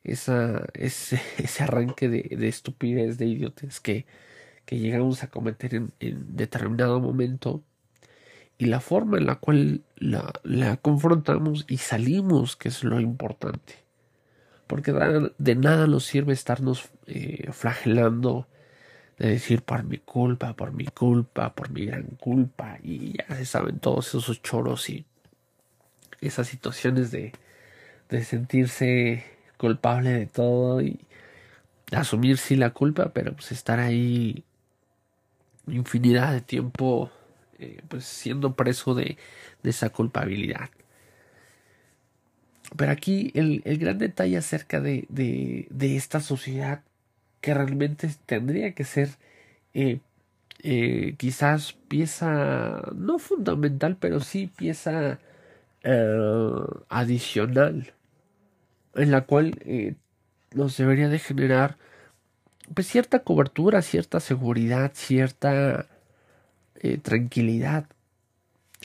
esa, 0.03 0.67
ese, 0.73 1.21
ese 1.37 1.63
arranque 1.63 2.09
de, 2.09 2.23
de, 2.37 2.47
estupidez, 2.47 3.17
de 3.17 3.27
idiotes 3.27 3.79
que, 3.79 4.05
que 4.65 4.79
llegamos 4.79 5.23
a 5.23 5.29
cometer 5.29 5.75
en, 5.75 5.93
en, 5.99 6.35
determinado 6.35 6.99
momento 6.99 7.63
y 8.57 8.65
la 8.65 8.79
forma 8.79 9.17
en 9.17 9.25
la 9.25 9.35
cual 9.35 9.81
la, 9.97 10.31
la 10.43 10.77
confrontamos 10.77 11.65
y 11.67 11.77
salimos, 11.77 12.55
que 12.55 12.69
es 12.69 12.83
lo 12.83 12.99
importante. 12.99 13.75
Porque 14.67 14.93
de 15.37 15.55
nada 15.55 15.87
nos 15.87 16.05
sirve 16.05 16.33
estarnos 16.33 16.89
eh, 17.07 17.51
flagelando, 17.51 18.47
de 19.17 19.29
decir 19.29 19.61
por 19.61 19.83
mi 19.83 19.97
culpa, 19.97 20.55
por 20.55 20.71
mi 20.71 20.85
culpa, 20.85 21.53
por 21.53 21.69
mi 21.69 21.85
gran 21.85 22.05
culpa, 22.19 22.77
y 22.81 23.17
ya 23.17 23.35
se 23.35 23.45
saben 23.45 23.79
todos 23.79 24.15
esos 24.15 24.41
choros 24.41 24.89
y 24.89 25.05
esas 26.21 26.47
situaciones 26.47 27.11
de, 27.11 27.33
de 28.09 28.23
sentirse 28.23 29.23
culpable 29.57 30.11
de 30.11 30.25
todo 30.25 30.81
y 30.81 30.99
asumir 31.91 32.37
sí 32.37 32.55
la 32.55 32.71
culpa, 32.71 33.11
pero 33.13 33.33
pues 33.33 33.51
estar 33.51 33.79
ahí 33.79 34.43
infinidad 35.67 36.33
de 36.33 36.41
tiempo 36.41 37.11
eh, 37.63 37.81
pues 37.87 38.03
siendo 38.03 38.55
preso 38.55 38.93
de, 38.93 39.17
de, 39.63 39.69
esa 39.69 39.89
culpabilidad. 39.89 40.69
Pero 42.75 42.91
aquí 42.91 43.31
el, 43.35 43.61
el 43.65 43.77
gran 43.77 43.97
detalle 43.97 44.37
acerca 44.37 44.81
de, 44.81 45.05
de, 45.09 45.67
de, 45.69 45.95
esta 45.95 46.19
sociedad 46.19 46.81
que 47.39 47.53
realmente 47.53 48.09
tendría 48.25 48.73
que 48.73 48.83
ser 48.83 49.11
eh, 49.73 49.99
eh, 50.63 51.15
quizás 51.17 51.73
pieza 51.87 52.81
no 52.95 53.17
fundamental, 53.19 53.95
pero 53.99 54.19
sí 54.19 54.47
pieza 54.47 55.19
adicional 56.87 57.91
en 58.95 59.11
la 59.11 59.25
cual 59.25 59.59
nos 60.53 60.77
debería 60.77 61.09
de 61.09 61.19
generar 61.19 61.77
pues 62.73 62.87
cierta 62.87 63.19
cobertura, 63.19 63.81
cierta 63.81 64.21
seguridad, 64.21 64.93
cierta 64.93 65.87
eh, 66.83 66.97
tranquilidad 66.97 67.87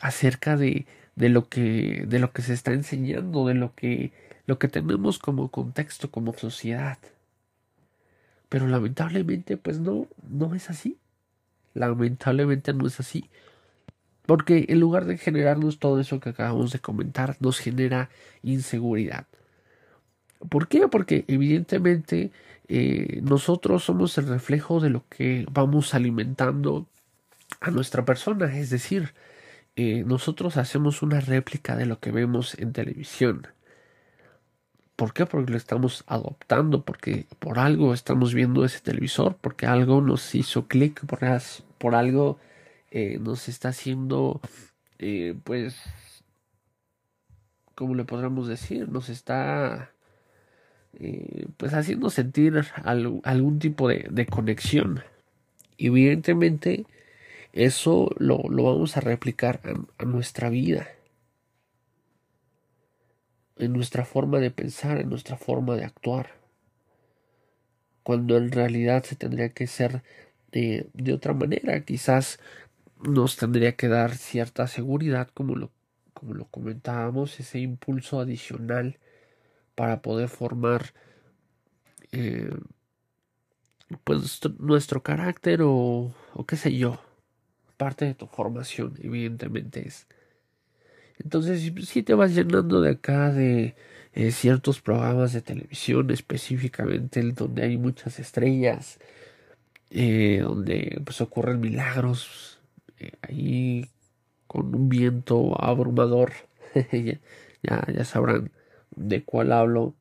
acerca 0.01 0.57
de, 0.57 0.87
de 1.17 1.29
lo 1.29 1.49
que 1.49 2.05
de 2.07 2.19
lo 2.21 2.33
que 2.33 2.43
se 2.43 2.55
está 2.55 2.73
enseñando, 2.73 3.47
de 3.47 3.55
lo 3.55 3.75
que 3.75 4.13
lo 4.47 4.59
que 4.59 4.69
tenemos 4.69 5.19
como 5.19 5.51
contexto, 5.51 6.11
como 6.11 6.33
sociedad. 6.33 6.99
Pero 8.49 8.67
lamentablemente, 8.67 9.57
pues 9.57 9.79
no, 9.79 10.07
no 10.29 10.55
es 10.55 10.71
así. 10.71 10.97
Lamentablemente 11.75 12.73
no 12.73 12.87
es 12.87 12.99
así. 13.01 13.29
Porque 14.27 14.67
en 14.69 14.81
lugar 14.81 15.05
de 15.05 15.19
generarnos 15.19 15.79
todo 15.79 16.01
eso 16.01 16.21
que 16.21 16.31
acabamos 16.31 16.73
de 16.73 16.79
comentar, 16.79 17.37
nos 17.41 17.59
genera 17.59 18.11
inseguridad. 18.43 19.27
¿Por 20.49 20.69
qué? 20.69 20.89
Porque 20.89 21.25
evidentemente 21.29 22.31
eh, 22.69 23.21
nosotros 23.23 23.85
somos 23.85 24.17
el 24.19 24.29
reflejo 24.29 24.81
de 24.81 24.91
lo 24.91 25.05
que 25.09 25.47
vamos 25.51 25.95
alimentando 25.95 26.87
a 27.61 27.71
nuestra 27.71 28.05
persona, 28.05 28.57
es 28.57 28.71
decir, 28.71 29.15
eh, 29.77 30.05
nosotros 30.05 30.57
hacemos 30.57 31.03
una 31.03 31.21
réplica 31.21 31.77
de 31.77 31.87
lo 31.87 32.01
que 32.01 32.11
vemos 32.11 32.59
en 32.59 32.73
televisión. 32.73 33.47
¿Por 34.97 35.13
qué? 35.13 35.27
Porque 35.27 35.53
lo 35.53 35.57
estamos 35.57 36.05
adoptando, 36.09 36.85
porque 36.85 37.27
por 37.39 37.59
algo 37.59 37.95
estamos 37.95 38.35
viendo 38.35 38.65
ese 38.65 38.81
televisor, 38.81 39.37
porque 39.41 39.67
algo 39.67 40.01
nos 40.01 40.35
hizo 40.35 40.67
clic, 40.67 41.07
por, 41.07 41.21
por, 41.79 41.95
algo 41.95 42.39
eh, 42.91 43.19
nos 43.21 43.49
está 43.49 43.69
haciendo, 43.69 44.41
pues, 45.45 45.77
¿cómo 47.77 47.95
le 47.95 48.05
podríamos 48.05 48.49
decir? 48.49 48.89
Nos 48.89 49.09
está 49.09 49.93
eh, 50.95 51.47
pues 51.57 51.75
haciendo 51.75 52.11
sentir 52.11 52.65
algún 52.83 53.59
tipo 53.61 53.89
de, 53.89 54.09
de, 54.11 54.27
conexión. 54.27 55.03
Evidentemente, 55.77 56.87
eso 57.53 58.11
lo, 58.19 58.43
lo 58.49 58.65
vamos 58.65 58.97
a 58.97 59.01
replicar 59.01 59.61
a, 59.99 60.05
nuestra 60.05 60.51
vida, 60.51 60.89
en 63.57 63.73
nuestra 63.73 64.05
forma 64.05 64.39
de 64.39 64.51
pensar, 64.51 64.99
en 64.99 65.09
nuestra 65.09 65.37
forma 65.37 65.77
de 65.77 65.85
actuar, 65.85 66.35
cuando 68.03 68.37
en 68.37 68.53
realidad 68.53 69.05
se 69.05 69.17
tendría 69.17 69.51
que 69.51 69.67
ser 69.67 70.03
de, 70.53 70.89
de 70.95 71.13
otra 71.13 71.35
manera, 71.35 71.85
quizás 71.85 72.39
nos 73.03 73.37
tendría 73.37 73.77
que 73.77 73.89
dar 73.89 74.15
cierta 74.15 74.67
seguridad, 74.67 75.29
como 75.35 75.57
lo, 75.57 75.71
como 76.15 76.35
lo 76.35 76.47
comentábamos, 76.47 77.41
ese 77.41 77.59
impulso 77.59 78.21
adicional 78.21 78.99
para 79.75 80.03
poder 80.03 80.29
formar 80.29 80.95
eh, 82.13 82.51
pues 84.05 84.41
nuestro 84.59 85.03
carácter 85.03 85.63
o, 85.63 86.15
o 86.35 86.47
qué 86.47 86.57
sé 86.57 86.77
yo 86.77 87.01
parte 87.79 88.05
de 88.05 88.15
tu 88.15 88.27
formación 88.27 88.95
evidentemente 89.03 89.89
es 89.89 90.07
entonces 91.19 91.73
si, 91.89 92.03
te 92.03 92.13
vas 92.13 92.35
llenando 92.35 92.83
de 92.83 92.91
acá 92.91 93.33
de 93.33 93.75
eh, 94.13 94.31
ciertos 94.33 94.83
programas 94.83 95.33
de 95.33 95.41
televisión 95.41 96.11
específicamente 96.11 97.23
donde 97.33 97.63
hay 97.63 97.79
muchas 97.79 98.19
estrellas 98.19 98.99
eh, 99.91 100.41
donde 100.43 101.01
pues 101.05 101.23
ocurren 101.23 101.61
milagros 101.61 102.61
eh, 102.99 103.13
ahí 103.23 103.89
con 104.47 104.75
un 104.75 104.91
viento 104.91 105.57
abrumador 105.63 106.33
ya, 106.93 107.87
ya 107.93 108.05
sabrán 108.05 108.51
de 108.95 109.23
cuál 109.23 109.53
hablo, 109.53 109.95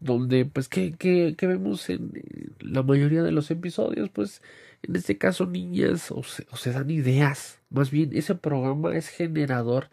donde 0.00 0.46
pues 0.46 0.68
que, 0.68 1.36
vemos 1.40 1.88
en 1.90 2.12
la 2.60 2.82
mayoría 2.82 3.22
de 3.22 3.32
los 3.32 3.50
episodios, 3.50 4.08
pues 4.10 4.42
en 4.82 4.96
este 4.96 5.18
caso 5.18 5.46
niñas 5.46 6.10
o 6.10 6.22
se, 6.22 6.72
dan 6.72 6.90
ideas, 6.90 7.60
más 7.70 7.90
bien 7.90 8.10
ese 8.16 8.34
programa 8.34 8.96
es 8.96 9.08
generador 9.08 9.90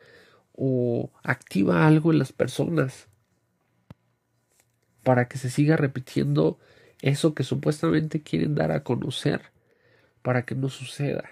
o 0.53 1.11
activa 1.23 1.85
algo 1.85 2.11
en 2.11 2.19
las 2.19 2.31
personas 2.31 3.07
para 5.03 5.27
que 5.27 5.37
se 5.37 5.49
siga 5.49 5.77
repitiendo 5.77 6.57
eso 7.01 7.35
que 7.35 7.43
supuestamente 7.43 8.21
quieren 8.21 8.55
dar 8.55 8.71
a 8.71 8.83
conocer 8.83 9.41
para 10.21 10.45
que 10.45 10.55
no 10.55 10.69
suceda. 10.69 11.25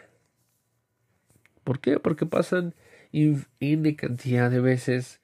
¿Por 1.64 1.80
qué? 1.80 2.00
Porque 2.00 2.26
pasan 2.26 2.76
de 3.12 3.96
cantidad 3.96 4.52
de 4.52 4.60
veces 4.60 5.20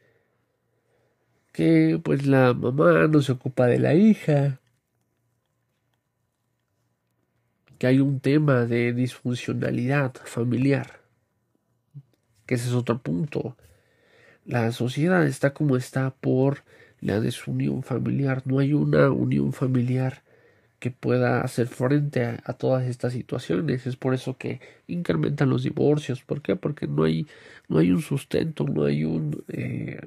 que 1.51 1.99
pues 2.03 2.25
la 2.25 2.53
mamá 2.53 3.07
no 3.07 3.21
se 3.21 3.33
ocupa 3.33 3.67
de 3.67 3.79
la 3.79 3.93
hija, 3.93 4.59
que 7.77 7.87
hay 7.87 7.99
un 7.99 8.19
tema 8.19 8.65
de 8.65 8.93
disfuncionalidad 8.93 10.13
familiar, 10.25 11.01
que 12.45 12.55
ese 12.55 12.67
es 12.69 12.73
otro 12.73 12.99
punto. 12.99 13.57
La 14.45 14.71
sociedad 14.71 15.25
está 15.25 15.53
como 15.53 15.77
está 15.77 16.11
por 16.11 16.63
la 16.99 17.19
desunión 17.19 17.83
familiar, 17.83 18.43
no 18.45 18.59
hay 18.59 18.73
una 18.73 19.09
unión 19.11 19.53
familiar 19.53 20.23
que 20.81 20.91
pueda 20.91 21.41
hacer 21.41 21.67
frente 21.67 22.25
a, 22.25 22.53
todas 22.53 22.87
estas 22.87 23.13
situaciones. 23.13 23.85
Es 23.85 23.95
por 23.97 24.15
eso 24.15 24.37
que 24.37 24.59
incrementan 24.87 25.49
los 25.49 25.63
divorcios. 25.63 26.23
¿Por 26.23 26.41
qué? 26.41 26.55
Porque 26.55 26.87
no 26.87 27.03
hay, 27.03 27.27
no 27.69 27.77
hay 27.79 27.91
un 27.91 28.01
sustento, 28.01 28.65
no 28.65 28.85
hay 28.85 29.03
un, 29.05 29.43
eh, 29.49 30.01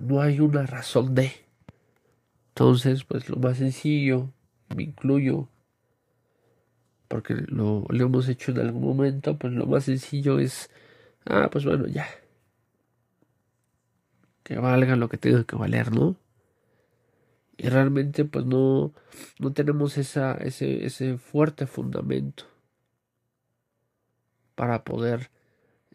no 0.00 0.20
hay 0.20 0.40
una 0.40 0.66
razón 0.66 1.14
de. 1.14 1.32
Entonces, 2.48 3.04
pues 3.04 3.28
lo 3.28 3.36
más 3.36 3.58
sencillo, 3.58 4.30
me 4.76 4.84
incluyo, 4.84 5.48
porque 7.08 7.34
lo, 7.34 7.84
lo 7.88 8.04
hemos 8.06 8.28
hecho 8.28 8.52
en 8.52 8.60
algún 8.60 8.82
momento, 8.82 9.38
pues 9.38 9.52
lo 9.52 9.66
más 9.66 9.84
sencillo 9.84 10.38
es, 10.38 10.70
ah, 11.26 11.48
pues 11.50 11.64
bueno, 11.64 11.86
ya. 11.86 12.06
Que 14.42 14.58
valga 14.58 14.96
lo 14.96 15.08
que 15.08 15.18
tenga 15.18 15.44
que 15.44 15.56
valer, 15.56 15.92
¿no? 15.92 16.16
y 17.62 17.68
realmente 17.68 18.24
pues 18.24 18.44
no, 18.44 18.92
no 19.38 19.52
tenemos 19.52 19.96
esa, 19.96 20.34
ese, 20.34 20.84
ese 20.84 21.16
fuerte 21.16 21.66
fundamento 21.66 22.44
para 24.56 24.82
poder 24.82 25.30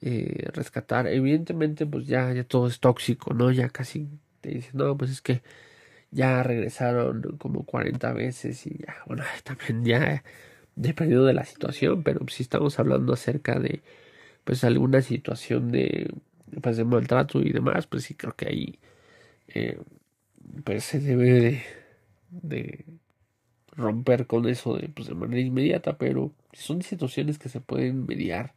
eh, 0.01 0.49
rescatar. 0.53 1.07
Evidentemente 1.07 1.85
pues 1.85 2.07
ya, 2.07 2.33
ya 2.33 2.43
todo 2.43 2.67
es 2.67 2.79
tóxico, 2.79 3.33
¿no? 3.33 3.51
Ya 3.51 3.69
casi 3.69 4.07
te 4.41 4.49
dicen, 4.51 4.71
no, 4.75 4.97
pues 4.97 5.11
es 5.11 5.21
que 5.21 5.41
ya 6.11 6.43
regresaron 6.43 7.37
como 7.39 7.63
40 7.65 8.13
veces 8.13 8.65
y 8.67 8.77
ya, 8.79 8.95
bueno, 9.07 9.23
también 9.43 9.85
ya 9.85 10.23
dependiendo 10.75 11.25
de 11.25 11.33
la 11.33 11.45
situación, 11.45 12.03
pero 12.03 12.21
si 12.29 12.43
estamos 12.43 12.79
hablando 12.79 13.13
acerca 13.13 13.59
de 13.59 13.81
pues 14.45 14.63
alguna 14.63 15.01
situación 15.01 15.71
de 15.71 16.11
pues 16.61 16.77
de 16.77 16.85
maltrato 16.85 17.41
y 17.41 17.51
demás, 17.51 17.87
pues 17.87 18.03
sí 18.05 18.15
creo 18.15 18.35
que 18.35 18.47
ahí 18.47 18.79
eh, 19.49 19.79
pues 20.63 20.83
se 20.85 20.99
debe 20.99 21.63
de, 22.31 22.85
romper 23.75 24.27
con 24.27 24.47
eso 24.47 24.79
pues 24.95 25.07
de 25.07 25.15
manera 25.15 25.41
inmediata, 25.41 25.97
pero 25.97 26.31
son 26.53 26.81
situaciones 26.81 27.39
que 27.39 27.49
se 27.49 27.61
pueden 27.61 28.05
mediar. 28.05 28.53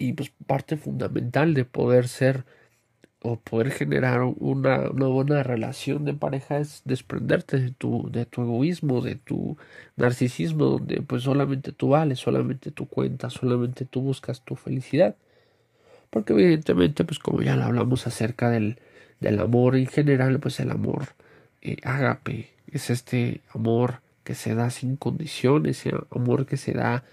Y 0.00 0.14
pues 0.14 0.32
parte 0.46 0.78
fundamental 0.78 1.52
de 1.52 1.66
poder 1.66 2.08
ser 2.08 2.44
o 3.22 3.36
poder 3.38 3.70
generar 3.70 4.22
una, 4.22 4.90
una, 4.90 5.06
buena 5.08 5.42
relación 5.42 6.06
de 6.06 6.14
pareja 6.14 6.58
es 6.58 6.80
desprenderte 6.86 7.60
de 7.60 7.70
tu, 7.70 8.10
de 8.10 8.24
tu 8.24 8.40
egoísmo, 8.42 9.02
de 9.02 9.16
tu 9.16 9.58
narcisismo, 9.96 10.64
donde 10.64 11.02
pues 11.02 11.24
solamente 11.24 11.72
tú 11.72 11.90
vales, 11.90 12.18
solamente 12.18 12.70
tú 12.70 12.88
cuentas, 12.88 13.34
solamente 13.34 13.84
tú 13.84 14.00
buscas 14.00 14.42
tu 14.42 14.56
felicidad. 14.56 15.16
Porque 16.08 16.32
evidentemente, 16.32 17.04
pues 17.04 17.18
como 17.18 17.42
ya 17.42 17.56
lo 17.56 17.64
hablamos 17.64 18.06
acerca 18.06 18.48
del, 18.48 18.78
del 19.20 19.38
amor 19.38 19.76
en 19.76 19.86
general, 19.86 20.40
pues 20.40 20.58
el 20.60 20.70
amor 20.70 21.08
eh, 21.60 21.76
ágape 21.84 22.50
es 22.68 22.88
este 22.88 23.42
amor 23.54 24.00
que 24.24 24.34
se 24.34 24.54
da 24.54 24.70
sin 24.70 24.96
condiciones, 24.96 25.86
ese 25.86 25.94
amor 26.10 26.46
que 26.46 26.56
se 26.56 26.72
da 26.72 27.04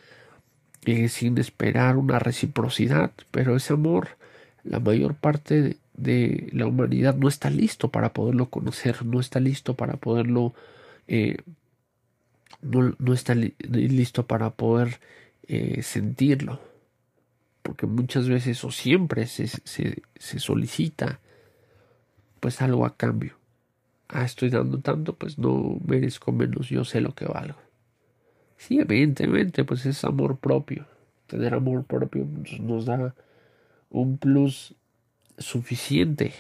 sin 1.10 1.38
esperar 1.38 1.98
una 1.98 2.18
reciprocidad, 2.18 3.12
pero 3.32 3.58
ese 3.58 3.74
amor, 3.74 4.18
la 4.64 4.80
mayor 4.80 5.16
parte 5.16 5.78
de, 5.96 6.50
la 6.54 6.66
humanidad 6.66 7.16
no 7.16 7.28
está 7.28 7.50
listo 7.50 7.90
para 7.90 8.14
poderlo 8.14 8.50
conocer, 8.50 9.06
no 9.06 9.20
está 9.20 9.42
listo 9.42 9.76
para 9.76 9.98
poderlo, 9.98 10.54
eh, 11.08 11.38
no, 12.62 13.14
está 13.14 13.36
listo 13.36 14.28
para 14.28 14.52
poder 14.52 15.02
eh, 15.48 15.82
sentirlo, 15.84 16.62
porque 17.64 17.86
muchas 17.86 18.30
veces 18.30 18.64
o 18.64 18.72
siempre 18.72 19.28
se, 19.28 19.48
se, 19.48 20.04
se, 20.16 20.40
solicita 20.40 21.20
pues 22.40 22.62
algo 22.62 22.86
a 22.86 22.96
cambio. 22.96 23.36
Ah, 24.08 24.24
estoy 24.24 24.50
dando 24.50 24.80
tanto, 24.80 25.16
pues 25.18 25.38
no 25.38 25.80
merezco 25.86 26.32
menos, 26.32 26.70
yo 26.70 26.86
sé 26.86 27.02
lo 27.02 27.14
que 27.14 27.26
valgo. 27.26 27.67
Sí, 28.58 28.80
evidentemente, 28.80 29.64
pues 29.64 29.86
es 29.86 30.04
amor 30.04 30.38
propio. 30.38 30.86
Tener 31.28 31.54
amor 31.54 31.86
propio 31.86 32.26
pues, 32.26 32.60
nos 32.60 32.86
da 32.86 33.16
un 33.90 34.18
plus 34.18 34.76
suficiente 35.38 36.34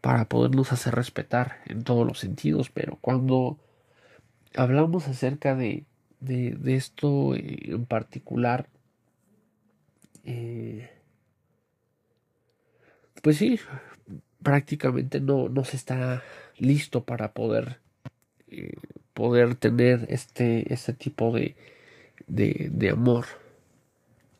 para 0.00 0.28
podernos 0.28 0.72
hacer 0.72 0.94
respetar 0.94 1.60
en 1.66 1.82
todos 1.82 2.06
los 2.06 2.18
sentidos, 2.18 2.70
pero 2.70 2.98
cuando 3.00 3.58
hablamos 4.54 5.08
acerca 5.08 5.54
de, 5.54 5.84
de, 6.20 6.74
esto 6.74 7.34
en 7.34 7.86
particular, 7.86 8.68
eh, 10.24 10.90
pues 13.22 13.38
sí, 13.38 13.58
prácticamente 14.42 15.20
no, 15.20 15.48
no, 15.48 15.64
se 15.64 15.76
está 15.76 16.22
listo 16.58 17.04
para 17.04 17.32
poder, 17.32 17.80
eh, 18.48 18.74
poder 19.14 19.54
tener 19.54 20.06
este, 20.10 20.72
este 20.72 20.92
tipo 20.92 21.32
de, 21.32 21.56
de, 22.26 22.68
de 22.72 22.90
amor. 22.90 23.26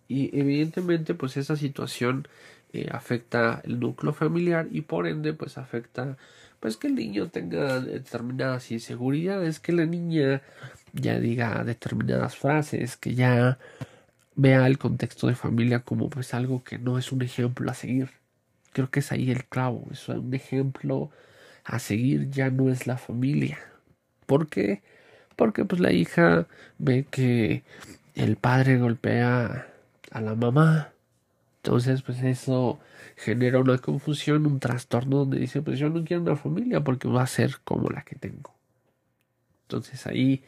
Y 0.09 0.39
evidentemente 0.39 1.15
pues 1.15 1.37
esa 1.37 1.57
situación 1.57 2.29
eh, 2.73 2.89
afecta 2.93 3.63
el 3.65 3.81
núcleo 3.81 4.13
familiar 4.13 4.69
y 4.71 4.83
por 4.83 5.07
ende 5.07 5.33
pues 5.33 5.59
afecta 5.59 6.17
pues 6.61 6.77
que 6.77 6.89
el 6.89 6.95
niño 6.95 7.29
tenga 7.29 7.81
determinadas 7.81 8.71
inseguridades, 8.71 9.61
que 9.61 9.73
la 9.73 9.87
niña 9.87 10.43
ya 10.93 11.19
diga 11.21 11.63
determinadas 11.63 12.37
frases, 12.37 12.97
que 12.97 13.15
ya 13.15 13.59
vea 14.35 14.67
el 14.67 14.79
contexto 14.79 15.27
de 15.29 15.35
familia 15.35 15.81
como 15.81 16.11
pues 16.11 16.35
algo 16.35 16.65
que 16.65 16.79
no 16.79 16.99
es 16.99 17.13
un 17.13 17.23
ejemplo 17.23 17.71
a 17.71 17.75
seguir. 17.75 18.11
Creo 18.73 18.91
que 18.91 19.01
es 19.01 19.13
ahí 19.13 19.31
el 19.31 19.45
clavo, 19.45 19.87
es 19.93 20.09
un 20.09 20.35
ejemplo 20.35 21.11
a 21.65 21.79
seguir 21.79 22.31
ya 22.31 22.51
no 22.51 22.71
es 22.71 22.87
la 22.87 22.99
familia. 22.99 23.59
¿Por 24.27 24.49
qué? 24.49 24.83
Porque 25.37 25.65
pues 25.65 25.81
la 25.81 25.93
hija 25.93 26.47
ve 26.79 27.07
que 27.11 27.63
el 28.15 28.37
padre 28.37 28.79
golpea 28.79 29.69
a 30.11 30.21
la 30.21 30.35
mamá. 30.35 30.93
Entonces, 31.63 32.03
pues 32.03 32.23
eso 32.23 32.79
genera 33.17 33.59
una 33.59 33.79
confusión, 33.79 34.47
un 34.47 34.61
trastorno 34.61 35.19
donde 35.19 35.39
dice, 35.39 35.63
pues 35.63 35.79
yo 35.79 35.89
no 35.89 36.05
quiero 36.05 36.23
una 36.23 36.37
familia 36.37 36.83
porque 36.83 37.09
va 37.09 37.23
a 37.23 37.27
ser 37.27 37.57
como 37.65 37.89
la 37.89 38.03
que 38.03 38.17
tengo. 38.17 38.55
Entonces 39.63 40.07
ahí 40.07 40.45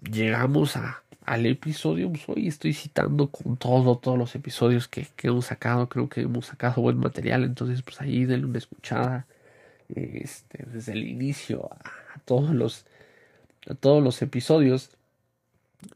llegamos 0.00 0.76
a, 0.76 1.02
al 1.24 1.46
episodio, 1.46 2.10
pues 2.10 2.28
hoy 2.28 2.48
estoy 2.48 2.74
citando 2.74 3.28
con 3.28 3.56
todo, 3.56 3.98
todos 3.98 4.18
los 4.18 4.34
episodios 4.34 4.88
que, 4.88 5.06
que 5.16 5.28
hemos 5.28 5.46
sacado, 5.46 5.88
creo 5.88 6.08
que 6.08 6.22
hemos 6.22 6.46
sacado 6.46 6.82
buen 6.82 6.98
material, 6.98 7.44
entonces 7.44 7.82
pues 7.82 8.00
ahí 8.00 8.24
denle 8.24 8.46
una 8.46 8.58
escuchada 8.58 9.26
este, 9.88 10.64
desde 10.66 10.92
el 10.92 11.04
inicio 11.04 11.70
a 12.14 12.18
todos 12.20 12.50
los 12.50 12.86
a 13.68 13.74
todos 13.74 14.02
los 14.02 14.22
episodios 14.22 14.90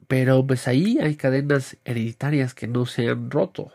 pero 0.06 0.46
pues 0.46 0.68
ahí 0.68 0.98
hay 1.00 1.16
cadenas 1.16 1.76
hereditarias 1.84 2.54
que 2.54 2.66
no 2.66 2.86
se 2.86 3.08
han 3.08 3.30
roto, 3.30 3.72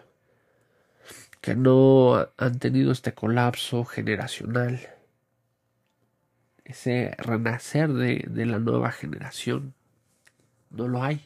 que 1.41 1.55
no 1.55 2.27
han 2.37 2.59
tenido 2.59 2.91
este 2.91 3.13
colapso 3.13 3.85
generacional, 3.85 4.79
ese 6.65 7.15
renacer 7.17 7.91
de, 7.93 8.25
de 8.27 8.45
la 8.45 8.59
nueva 8.59 8.91
generación. 8.91 9.73
No 10.69 10.87
lo 10.87 11.03
hay. 11.03 11.25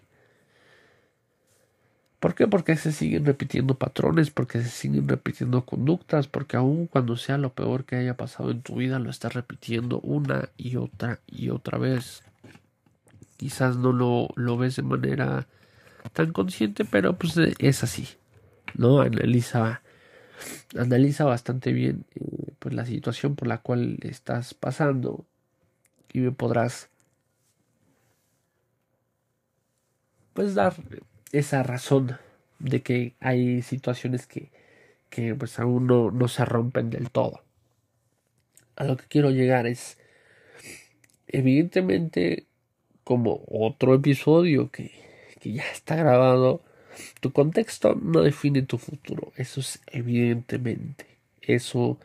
¿Por 2.19 2.33
qué? 2.33 2.47
Porque 2.47 2.75
se 2.75 2.91
siguen 2.91 3.25
repitiendo 3.25 3.75
patrones, 3.75 4.31
porque 4.31 4.61
se 4.61 4.69
siguen 4.69 5.07
repitiendo 5.07 5.65
conductas, 5.65 6.27
porque 6.27 6.57
aun 6.57 6.87
cuando 6.87 7.15
sea 7.15 7.37
lo 7.37 7.53
peor 7.53 7.85
que 7.85 7.95
haya 7.95 8.17
pasado 8.17 8.49
en 8.49 8.61
tu 8.63 8.75
vida, 8.75 8.97
lo 8.97 9.11
estás 9.11 9.33
repitiendo 9.35 9.99
una 9.99 10.49
y 10.57 10.77
otra 10.77 11.19
y 11.27 11.49
otra 11.49 11.77
vez 11.77 12.23
quizás 13.37 13.77
no 13.77 13.93
lo, 13.93 14.29
lo 14.35 14.57
ves 14.57 14.77
de 14.77 14.81
manera 14.81 15.47
tan 16.13 16.33
consciente, 16.33 16.85
pero 16.85 17.17
pues 17.17 17.37
eh, 17.37 17.53
es 17.59 17.83
así, 17.83 18.07
¿no? 18.75 19.01
Analiza, 19.01 19.81
analiza 20.75 21.25
bastante 21.25 21.71
bien 21.71 22.05
eh, 22.15 22.53
pues 22.57 22.73
la 22.73 22.85
situación 22.85 23.35
por 23.35 23.47
la 23.47 23.59
cual 23.59 23.99
estás 24.01 24.55
pasando 24.55 25.25
y 26.11 26.19
me 26.19 26.31
podrás 26.31 26.89
pues 30.33 30.55
dar 30.55 30.73
esa 31.31 31.63
razón 31.63 32.17
de 32.59 32.81
que 32.81 33.13
hay 33.19 33.61
situaciones 33.61 34.27
que, 34.27 34.51
que 35.09 35.35
pues 35.35 35.59
aún 35.59 35.87
no, 35.87 36.11
no 36.11 36.27
se 36.27 36.45
rompen 36.45 36.89
del 36.89 37.09
todo. 37.11 37.43
A 38.75 38.83
lo 38.83 38.97
que 38.97 39.05
quiero 39.07 39.31
llegar 39.31 39.67
es, 39.67 39.97
evidentemente, 41.27 42.45
como 43.03 43.43
otro 43.47 43.95
episodio 43.95 44.71
que, 44.71 44.91
que 45.39 45.53
ya 45.53 45.63
está 45.71 45.95
grabado, 45.95 46.61
tu 47.21 47.31
contexto 47.31 47.95
no 47.95 48.21
define 48.21 48.61
tu 48.63 48.77
futuro. 48.77 49.31
Eso 49.35 49.61
es 49.61 49.81
evidentemente. 49.87 51.05
Eso 51.41 51.99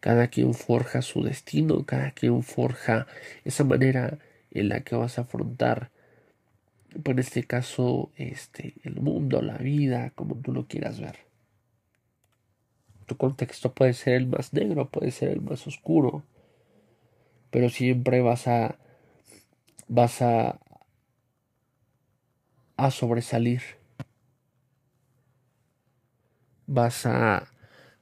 cada 0.00 0.28
quien 0.28 0.54
forja 0.54 1.02
su 1.02 1.22
destino, 1.22 1.84
cada 1.84 2.10
quien 2.12 2.42
forja 2.42 3.06
esa 3.44 3.64
manera 3.64 4.18
en 4.50 4.68
la 4.68 4.80
que 4.80 4.96
vas 4.96 5.18
a 5.18 5.22
afrontar, 5.22 5.90
por 7.02 7.20
este 7.20 7.44
caso, 7.44 8.10
este, 8.16 8.74
el 8.84 9.00
mundo, 9.00 9.42
la 9.42 9.58
vida, 9.58 10.10
como 10.14 10.36
tú 10.36 10.52
lo 10.52 10.66
quieras 10.66 11.00
ver. 11.00 11.16
Tu 13.06 13.16
contexto 13.16 13.72
puede 13.72 13.92
ser 13.94 14.14
el 14.14 14.26
más 14.26 14.52
negro, 14.52 14.88
puede 14.88 15.10
ser 15.10 15.30
el 15.30 15.40
más 15.40 15.66
oscuro, 15.66 16.22
pero 17.50 17.68
siempre 17.68 18.20
vas 18.20 18.46
a 18.46 18.78
vas 19.90 20.22
a, 20.22 20.60
a 22.76 22.90
sobresalir. 22.90 23.60
Vas 26.66 27.04
a, 27.06 27.48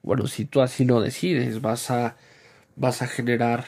bueno, 0.03 0.27
si 0.27 0.45
tú 0.45 0.61
así 0.61 0.85
lo 0.85 1.01
decides, 1.01 1.63
vas 1.63 1.91
a, 1.91 2.17
vas 2.77 3.01
a 3.01 3.07
generar 3.07 3.65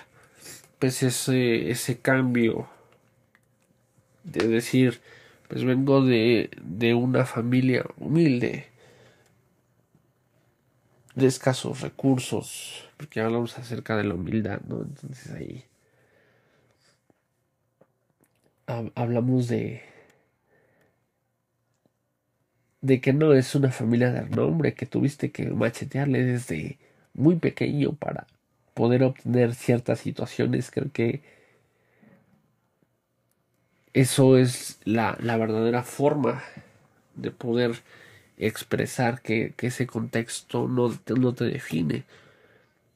pues 0.78 1.02
ese, 1.02 1.70
ese 1.70 2.00
cambio 2.00 2.68
de 4.24 4.48
decir, 4.48 5.00
pues 5.48 5.64
vengo 5.64 6.04
de, 6.04 6.50
de 6.62 6.94
una 6.94 7.24
familia 7.26 7.84
humilde, 7.98 8.66
de 11.14 11.26
escasos 11.26 11.80
recursos, 11.82 12.88
porque 12.96 13.20
hablamos 13.20 13.56
acerca 13.58 13.96
de 13.96 14.04
la 14.04 14.14
humildad, 14.14 14.60
¿no? 14.68 14.82
Entonces 14.82 15.30
ahí 15.32 15.64
hablamos 18.94 19.48
de 19.48 19.82
de 22.80 23.00
que 23.00 23.12
no 23.12 23.34
es 23.34 23.54
una 23.54 23.70
familia 23.70 24.10
de 24.12 24.22
renombre, 24.22 24.74
que 24.74 24.86
tuviste 24.86 25.30
que 25.32 25.46
machetearle 25.50 26.24
desde 26.24 26.78
muy 27.14 27.36
pequeño 27.36 27.92
para 27.94 28.26
poder 28.74 29.02
obtener 29.02 29.54
ciertas 29.54 30.00
situaciones. 30.00 30.70
Creo 30.70 30.90
que 30.92 31.22
eso 33.92 34.36
es 34.36 34.78
la, 34.84 35.16
la 35.20 35.36
verdadera 35.36 35.82
forma 35.82 36.42
de 37.16 37.30
poder 37.30 37.82
expresar 38.40 39.20
que, 39.22 39.54
ese 39.58 39.86
contexto 39.86 40.66
no, 40.68 40.98
no 41.16 41.34
te 41.34 41.44
define. 41.44 42.04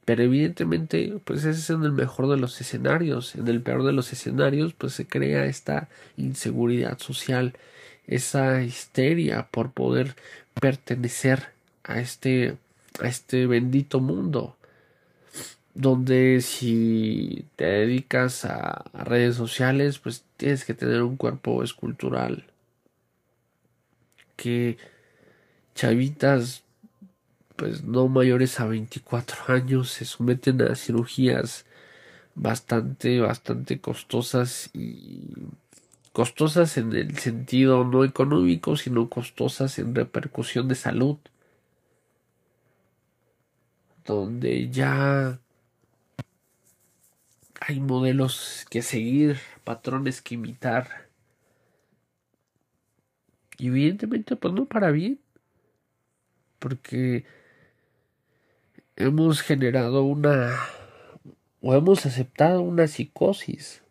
Pero 0.05 0.23
evidentemente, 0.23 1.19
pues 1.23 1.45
ese 1.45 1.59
es 1.59 1.69
en 1.69 1.83
el 1.83 1.91
mejor 1.91 2.29
de 2.29 2.37
los 2.37 2.59
escenarios. 2.61 3.35
En 3.35 3.47
el 3.47 3.61
peor 3.61 3.83
de 3.83 3.93
los 3.93 4.11
escenarios, 4.13 4.73
pues 4.73 4.93
se 4.93 5.07
crea 5.07 5.45
esta 5.45 5.89
inseguridad 6.17 6.99
social, 6.99 7.53
esa 8.07 8.61
histeria 8.61 9.47
por 9.51 9.71
poder 9.71 10.15
pertenecer 10.59 11.49
a 11.83 11.99
este, 11.99 12.57
a 13.01 13.07
este 13.07 13.47
bendito 13.47 13.99
mundo. 13.99 14.55
Donde 15.75 16.41
si 16.41 17.45
te 17.57 17.65
dedicas 17.65 18.45
a 18.45 18.85
redes 18.93 19.35
sociales, 19.35 19.99
pues 19.99 20.23
tienes 20.37 20.65
que 20.65 20.73
tener 20.73 21.03
un 21.03 21.17
cuerpo 21.17 21.63
escultural. 21.63 22.45
Que 24.37 24.77
chavitas 25.75 26.63
pues 27.55 27.83
no 27.83 28.07
mayores 28.07 28.59
a 28.59 28.65
24 28.65 29.53
años 29.53 29.91
se 29.91 30.05
someten 30.05 30.61
a 30.61 30.75
cirugías 30.75 31.65
bastante 32.35 33.19
bastante 33.21 33.79
costosas 33.79 34.69
y 34.73 35.31
costosas 36.11 36.77
en 36.77 36.93
el 36.93 37.17
sentido 37.17 37.85
no 37.85 38.03
económico 38.03 38.75
sino 38.75 39.09
costosas 39.09 39.79
en 39.79 39.95
repercusión 39.95 40.67
de 40.67 40.75
salud 40.75 41.17
donde 44.05 44.69
ya 44.69 45.39
hay 47.61 47.79
modelos 47.79 48.65
que 48.69 48.81
seguir 48.81 49.39
patrones 49.63 50.21
que 50.21 50.35
imitar 50.35 51.07
y 53.57 53.67
evidentemente 53.67 54.35
pues 54.35 54.53
no 54.53 54.65
para 54.65 54.91
bien 54.91 55.19
porque 56.59 57.25
hemos 58.95 59.41
generado 59.41 60.03
una 60.03 60.57
o 61.61 61.73
hemos 61.73 62.05
aceptado 62.05 62.61
una 62.61 62.87
psicosis 62.87 63.81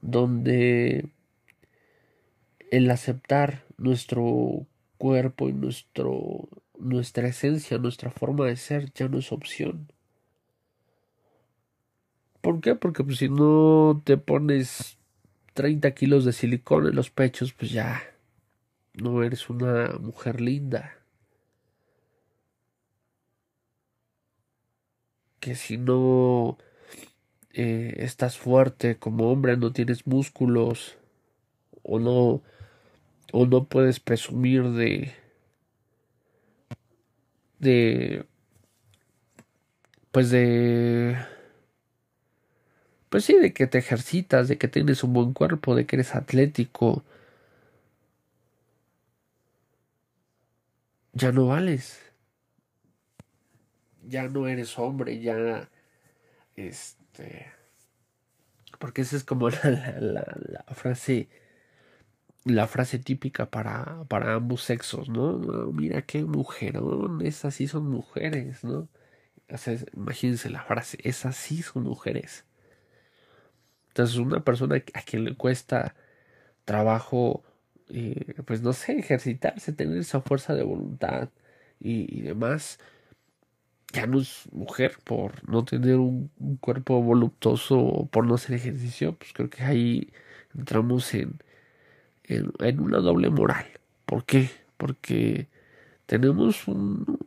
donde 0.00 1.08
el 2.70 2.90
aceptar 2.90 3.64
nuestro 3.78 4.66
cuerpo 4.98 5.48
y 5.48 5.52
nuestro 5.52 6.48
nuestra 6.78 7.28
esencia, 7.28 7.78
nuestra 7.78 8.10
forma 8.10 8.46
de 8.46 8.56
ser 8.56 8.92
ya 8.92 9.08
no 9.08 9.18
es 9.18 9.32
opción. 9.32 9.88
¿Por 12.44 12.60
qué? 12.60 12.74
Porque 12.74 13.02
pues, 13.02 13.16
si 13.18 13.30
no 13.30 14.02
te 14.04 14.18
pones 14.18 14.98
30 15.54 15.92
kilos 15.92 16.26
de 16.26 16.34
silicón 16.34 16.86
en 16.86 16.94
los 16.94 17.08
pechos, 17.08 17.54
pues 17.54 17.70
ya 17.70 18.02
no 18.92 19.22
eres 19.22 19.48
una 19.48 19.96
mujer 19.98 20.42
linda. 20.42 20.92
que 25.40 25.54
si 25.54 25.76
no 25.76 26.56
eh, 27.52 27.96
estás 27.98 28.38
fuerte 28.38 28.96
como 28.98 29.30
hombre, 29.30 29.58
no 29.58 29.72
tienes 29.72 30.06
músculos 30.06 30.96
o 31.82 31.98
no 31.98 32.42
o 33.32 33.46
no 33.46 33.64
puedes 33.64 34.00
presumir 34.00 34.70
de 34.70 35.12
de 37.58 38.24
pues 40.12 40.30
de 40.30 41.16
pues 43.14 43.24
sí, 43.26 43.34
de 43.38 43.52
que 43.52 43.68
te 43.68 43.78
ejercitas, 43.78 44.48
de 44.48 44.58
que 44.58 44.66
tienes 44.66 45.04
un 45.04 45.12
buen 45.12 45.34
cuerpo, 45.34 45.76
de 45.76 45.86
que 45.86 45.94
eres 45.94 46.16
atlético. 46.16 47.04
Ya 51.12 51.30
no 51.32 51.46
vales 51.46 52.04
ya 54.06 54.28
no 54.28 54.48
eres 54.48 54.78
hombre, 54.78 55.20
ya, 55.20 55.68
este, 56.56 57.46
porque 58.78 59.02
esa 59.02 59.16
es 59.16 59.24
como 59.24 59.50
la, 59.50 60.64
frase, 60.74 61.28
la 62.44 62.66
frase 62.66 62.98
típica 62.98 63.50
para, 63.50 64.04
para 64.08 64.34
ambos 64.34 64.62
sexos, 64.62 65.08
¿no? 65.08 65.38
Mira 65.72 66.02
qué 66.02 66.24
mujerón, 66.24 67.22
esas 67.24 67.54
sí 67.54 67.68
son 67.68 67.88
mujeres, 67.88 68.64
¿no? 68.64 68.88
imagínense 69.94 70.50
la 70.50 70.62
frase, 70.64 70.98
esas 71.02 71.36
sí 71.36 71.62
son 71.62 71.84
mujeres. 71.84 72.44
Entonces, 73.94 74.16
una 74.16 74.40
persona 74.44 74.82
a 74.94 75.02
quien 75.02 75.24
le 75.24 75.36
cuesta 75.36 75.94
trabajo, 76.64 77.44
eh, 77.90 78.34
pues 78.46 78.62
no 78.62 78.72
sé, 78.72 78.98
ejercitarse, 78.98 79.72
tener 79.72 79.98
esa 79.98 80.20
fuerza 80.20 80.54
de 80.54 80.64
voluntad 80.64 81.30
y 81.80 82.22
demás, 82.22 82.80
ya 83.92 84.06
no 84.06 84.20
es 84.20 84.48
mujer 84.52 84.98
por 85.04 85.48
no 85.48 85.64
tener 85.64 85.96
un, 85.96 86.30
cuerpo 86.60 87.00
voluptuoso 87.02 87.78
o 87.78 88.06
por 88.06 88.26
no 88.26 88.34
hacer 88.34 88.56
ejercicio, 88.56 89.14
pues 89.16 89.32
creo 89.32 89.50
que 89.50 89.62
ahí 89.62 90.12
entramos 90.56 91.14
en, 91.14 91.38
en, 92.24 92.80
una 92.80 92.98
doble 92.98 93.30
moral. 93.30 93.66
¿Por 94.06 94.24
qué? 94.24 94.50
Porque 94.76 95.48
tenemos 96.06 96.68
un, 96.68 97.18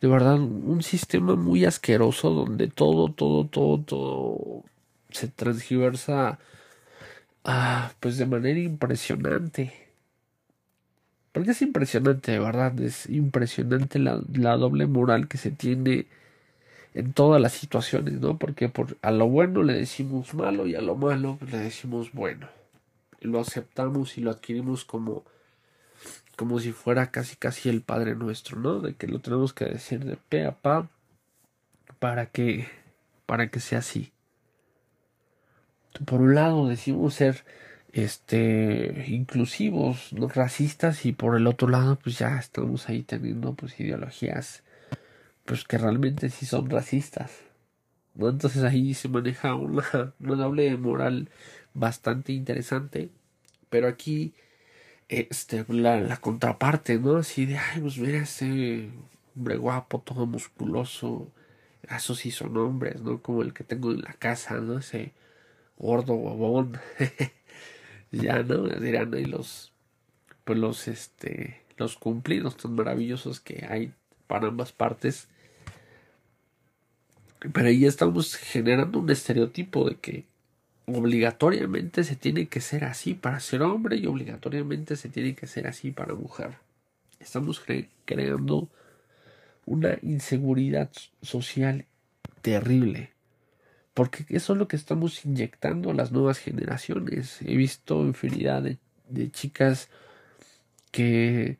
de 0.00 0.08
verdad, 0.08 0.38
un 0.40 0.82
sistema 0.82 1.36
muy 1.36 1.64
asqueroso 1.64 2.30
donde 2.30 2.68
todo, 2.68 3.12
todo, 3.12 3.46
todo, 3.46 3.80
todo 3.82 4.64
se 5.12 5.28
transgiversa 5.28 6.38
ah, 7.44 7.92
pues 8.00 8.18
de 8.18 8.26
manera 8.26 8.58
impresionante. 8.60 9.72
Porque 11.32 11.52
es 11.52 11.62
impresionante, 11.62 12.32
de 12.32 12.38
verdad, 12.38 12.78
es 12.80 13.08
impresionante 13.08 13.98
la, 13.98 14.16
doble 14.56 14.86
moral 14.86 15.28
que 15.28 15.38
se 15.38 15.50
tiene 15.50 16.06
en 16.94 17.14
todas 17.14 17.40
las 17.40 17.52
situaciones, 17.52 18.20
¿no? 18.20 18.36
Porque 18.38 18.68
por, 18.68 18.98
a 19.00 19.10
lo 19.10 19.26
bueno 19.28 19.62
le 19.62 19.72
decimos 19.72 20.34
malo 20.34 20.66
y 20.66 20.74
a 20.74 20.82
lo 20.82 20.94
malo 20.94 21.38
le 21.50 21.58
decimos 21.58 22.12
bueno. 22.12 22.48
Y 23.20 23.28
lo 23.28 23.40
aceptamos 23.40 24.18
y 24.18 24.20
lo 24.20 24.30
adquirimos 24.30 24.84
como, 24.84 25.24
como 26.36 26.60
si 26.60 26.72
fuera 26.72 27.10
casi 27.10 27.36
casi 27.36 27.70
el 27.70 27.80
Padre 27.80 28.14
Nuestro, 28.14 28.58
¿no? 28.58 28.80
De 28.80 28.94
que 28.94 29.06
lo 29.08 29.20
tenemos 29.20 29.54
que 29.54 29.64
decir 29.64 30.04
de 30.04 30.16
pe 30.16 30.44
a 30.44 30.52
pa 30.52 30.90
para 31.98 32.26
que, 32.26 32.68
para 33.24 33.48
que 33.48 33.60
sea 33.60 33.78
así. 33.78 34.11
Por 36.06 36.20
un 36.20 36.34
lado 36.34 36.68
decimos 36.68 37.14
ser 37.14 37.44
este 37.92 39.04
inclusivos, 39.08 40.12
no 40.12 40.28
racistas 40.28 41.04
y 41.04 41.12
por 41.12 41.36
el 41.36 41.46
otro 41.46 41.68
lado 41.68 41.98
pues 42.02 42.18
ya 42.18 42.38
estamos 42.38 42.88
ahí 42.88 43.02
teniendo 43.02 43.54
pues 43.54 43.78
ideologías 43.78 44.62
pues 45.44 45.64
que 45.64 45.78
realmente 45.78 46.30
sí 46.30 46.46
son 46.46 46.70
racistas. 46.70 47.32
¿no? 48.14 48.28
Entonces 48.28 48.62
ahí 48.64 48.94
se 48.94 49.08
maneja 49.08 49.54
una, 49.54 50.14
una 50.20 50.36
doble 50.36 50.76
moral 50.76 51.28
bastante 51.74 52.32
interesante. 52.32 53.10
Pero 53.70 53.88
aquí 53.88 54.34
este 55.08 55.64
la, 55.68 56.00
la 56.00 56.16
contraparte, 56.18 56.98
¿no? 56.98 57.16
Así 57.18 57.46
de 57.46 57.58
ay 57.58 57.80
pues 57.80 57.98
mira 57.98 58.18
ese 58.18 58.90
hombre 59.36 59.56
guapo, 59.56 60.00
todo 60.00 60.26
musculoso. 60.26 61.28
Esos 61.88 62.18
sí 62.20 62.30
son 62.30 62.56
hombres, 62.56 63.02
¿no? 63.02 63.20
Como 63.22 63.42
el 63.42 63.52
que 63.52 63.64
tengo 63.64 63.90
en 63.92 64.02
la 64.02 64.14
casa, 64.14 64.56
¿no? 64.60 64.78
Ese 64.78 65.12
gordo 65.82 66.14
bobón. 66.14 66.78
ya 68.12 68.42
no 68.42 68.68
dirán 68.68 69.12
y 69.18 69.26
los 69.26 69.72
pues 70.44 70.58
los 70.58 70.88
este 70.88 71.60
los 71.76 71.96
cumplidos 71.96 72.56
tan 72.56 72.74
maravillosos 72.74 73.40
que 73.40 73.66
hay 73.68 73.92
para 74.26 74.48
ambas 74.48 74.72
partes 74.72 75.28
pero 77.52 77.68
ahí 77.68 77.86
estamos 77.86 78.36
generando 78.36 79.00
un 79.00 79.10
estereotipo 79.10 79.88
de 79.88 79.96
que 79.96 80.24
obligatoriamente 80.86 82.04
se 82.04 82.16
tiene 82.16 82.46
que 82.46 82.60
ser 82.60 82.84
así 82.84 83.14
para 83.14 83.40
ser 83.40 83.62
hombre 83.62 83.96
y 83.96 84.06
obligatoriamente 84.06 84.94
se 84.96 85.08
tiene 85.08 85.34
que 85.34 85.46
ser 85.46 85.66
así 85.66 85.90
para 85.90 86.14
mujer. 86.14 86.58
Estamos 87.18 87.62
creando 88.04 88.68
una 89.64 89.98
inseguridad 90.02 90.90
social 91.22 91.86
terrible 92.42 93.10
porque 93.94 94.24
eso 94.30 94.52
es 94.54 94.58
lo 94.58 94.68
que 94.68 94.76
estamos 94.76 95.24
inyectando 95.24 95.90
a 95.90 95.94
las 95.94 96.12
nuevas 96.12 96.38
generaciones. 96.38 97.40
He 97.42 97.56
visto 97.56 98.02
infinidad 98.02 98.62
de, 98.62 99.30
chicas 99.30 99.88
que, 100.90 101.58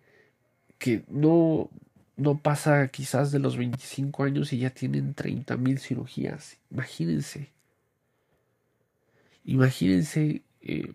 que 0.79 1.05
no, 1.09 1.71
no 2.17 2.39
pasa 2.39 2.89
quizás 2.89 3.33
de 3.33 3.39
los 3.39 3.57
25 3.57 4.25
años 4.25 4.53
y 4.53 4.59
ya 4.59 4.71
tienen 4.71 5.15
30 5.15 5.57
mil 5.57 5.79
cirugías. 5.79 6.59
Imagínense. 6.71 7.51
Imagínense 9.45 10.43
eh, 10.63 10.93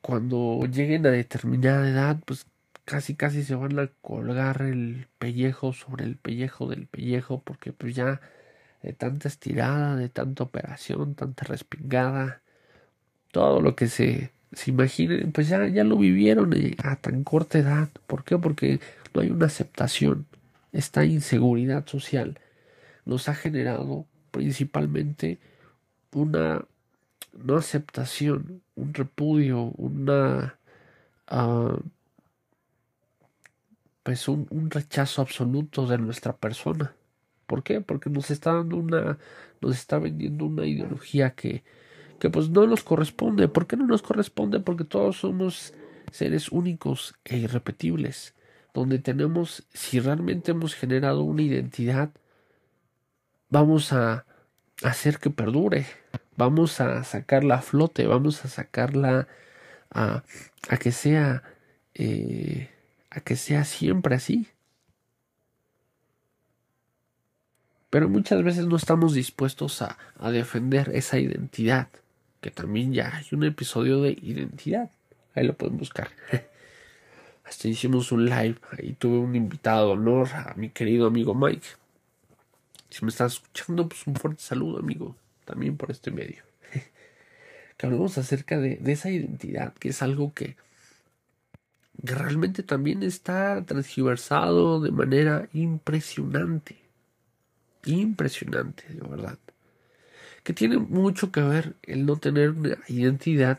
cuando 0.00 0.60
lleguen 0.66 1.04
a 1.06 1.10
determinada 1.10 1.88
edad, 1.88 2.20
pues 2.24 2.46
casi 2.84 3.16
casi 3.16 3.42
se 3.42 3.56
van 3.56 3.78
a 3.78 3.88
colgar 4.00 4.62
el 4.62 5.08
pellejo 5.18 5.72
sobre 5.72 6.04
el 6.04 6.16
pellejo 6.16 6.68
del 6.68 6.86
pellejo 6.86 7.42
porque 7.42 7.72
pues 7.72 7.96
ya 7.96 8.20
de 8.86 8.92
tanta 8.92 9.26
estirada, 9.28 9.96
de 9.96 10.08
tanta 10.08 10.44
operación, 10.44 11.16
tanta 11.16 11.44
respingada, 11.44 12.40
todo 13.32 13.60
lo 13.60 13.74
que 13.74 13.88
se, 13.88 14.32
se 14.52 14.70
imaginen, 14.70 15.32
pues 15.32 15.48
ya, 15.48 15.66
ya 15.66 15.82
lo 15.82 15.96
vivieron 15.98 16.52
eh, 16.54 16.76
a 16.84 16.94
tan 16.96 17.24
corta 17.24 17.58
edad. 17.58 17.88
¿Por 18.06 18.22
qué? 18.22 18.38
Porque 18.38 18.80
no 19.12 19.22
hay 19.22 19.30
una 19.30 19.46
aceptación. 19.46 20.26
Esta 20.72 21.04
inseguridad 21.04 21.84
social 21.86 22.38
nos 23.04 23.28
ha 23.28 23.34
generado 23.34 24.06
principalmente 24.30 25.40
una 26.12 26.64
no 27.32 27.56
aceptación, 27.56 28.62
un 28.76 28.94
repudio, 28.94 29.72
una 29.76 30.58
uh, 31.32 31.80
pues 34.04 34.28
un, 34.28 34.46
un, 34.50 34.70
rechazo 34.70 35.22
absoluto 35.22 35.86
de 35.86 35.98
nuestra 35.98 36.36
persona. 36.36 36.94
¿Por 37.46 37.62
qué? 37.62 37.80
Porque 37.80 38.10
nos 38.10 38.30
está 38.30 38.54
dando 38.54 38.76
una, 38.76 39.18
nos 39.60 39.76
está 39.76 39.98
vendiendo 39.98 40.46
una 40.46 40.66
ideología 40.66 41.30
que, 41.34 41.64
que 42.18 42.30
pues 42.30 42.50
no 42.50 42.66
nos 42.66 42.84
corresponde. 42.84 43.48
¿Por 43.48 43.66
qué 43.66 43.76
no 43.76 43.86
nos 43.86 44.02
corresponde? 44.02 44.60
Porque 44.60 44.84
todos 44.84 45.18
somos 45.18 45.74
seres 46.12 46.50
únicos 46.52 47.14
e 47.24 47.38
irrepetibles, 47.38 48.34
donde 48.74 48.98
tenemos, 48.98 49.66
si 49.72 50.00
realmente 50.00 50.52
hemos 50.52 50.74
generado 50.74 51.22
una 51.22 51.42
identidad, 51.42 52.10
vamos 53.50 53.92
a 53.92 54.26
hacer 54.82 55.18
que 55.18 55.30
perdure, 55.30 55.86
vamos 56.36 56.80
a 56.80 57.04
sacarla 57.04 57.56
a 57.56 57.62
flote, 57.62 58.06
vamos 58.06 58.44
a 58.44 58.48
sacarla 58.48 59.28
a, 59.90 60.24
a 60.68 60.76
que 60.78 60.92
sea 60.92 61.42
eh, 61.94 62.70
a 63.10 63.20
que 63.20 63.36
sea 63.36 63.64
siempre 63.64 64.14
así. 64.16 64.48
Pero 67.90 68.08
muchas 68.08 68.42
veces 68.42 68.66
no 68.66 68.76
estamos 68.76 69.14
dispuestos 69.14 69.82
a, 69.82 69.96
a 70.18 70.30
defender 70.30 70.90
esa 70.94 71.18
identidad, 71.18 71.88
que 72.40 72.50
también 72.50 72.92
ya 72.92 73.14
hay 73.16 73.26
un 73.32 73.44
episodio 73.44 74.02
de 74.02 74.12
identidad, 74.20 74.90
ahí 75.34 75.46
lo 75.46 75.54
pueden 75.54 75.76
buscar. 75.78 76.10
Hasta 77.44 77.68
hicimos 77.68 78.10
un 78.10 78.24
live, 78.24 78.56
ahí 78.76 78.94
tuve 78.98 79.18
un 79.18 79.36
invitado 79.36 79.92
honor 79.92 80.28
a 80.34 80.54
mi 80.56 80.70
querido 80.70 81.06
amigo 81.06 81.34
Mike. 81.34 81.66
Si 82.90 83.04
me 83.04 83.10
estás 83.10 83.34
escuchando, 83.34 83.88
pues 83.88 84.06
un 84.06 84.16
fuerte 84.16 84.42
saludo, 84.42 84.78
amigo, 84.78 85.14
también 85.44 85.76
por 85.76 85.90
este 85.90 86.10
medio 86.10 86.42
que 87.76 87.86
hablemos 87.86 88.18
acerca 88.18 88.58
de, 88.58 88.80
esa 88.86 89.10
identidad, 89.10 89.74
que 89.74 89.90
es 89.90 90.02
algo 90.02 90.32
que, 90.34 90.56
realmente 92.02 92.62
también 92.62 93.02
está 93.02 93.64
transgiversado 93.64 94.80
de 94.80 94.90
manera 94.90 95.48
impresionante. 95.52 96.85
Impresionante, 97.86 98.84
de 98.88 99.08
verdad. 99.08 99.38
Que 100.42 100.52
tiene 100.52 100.78
mucho 100.78 101.32
que 101.32 101.40
ver 101.40 101.74
el 101.82 102.04
no 102.04 102.16
tener 102.16 102.50
una 102.50 102.76
identidad 102.88 103.58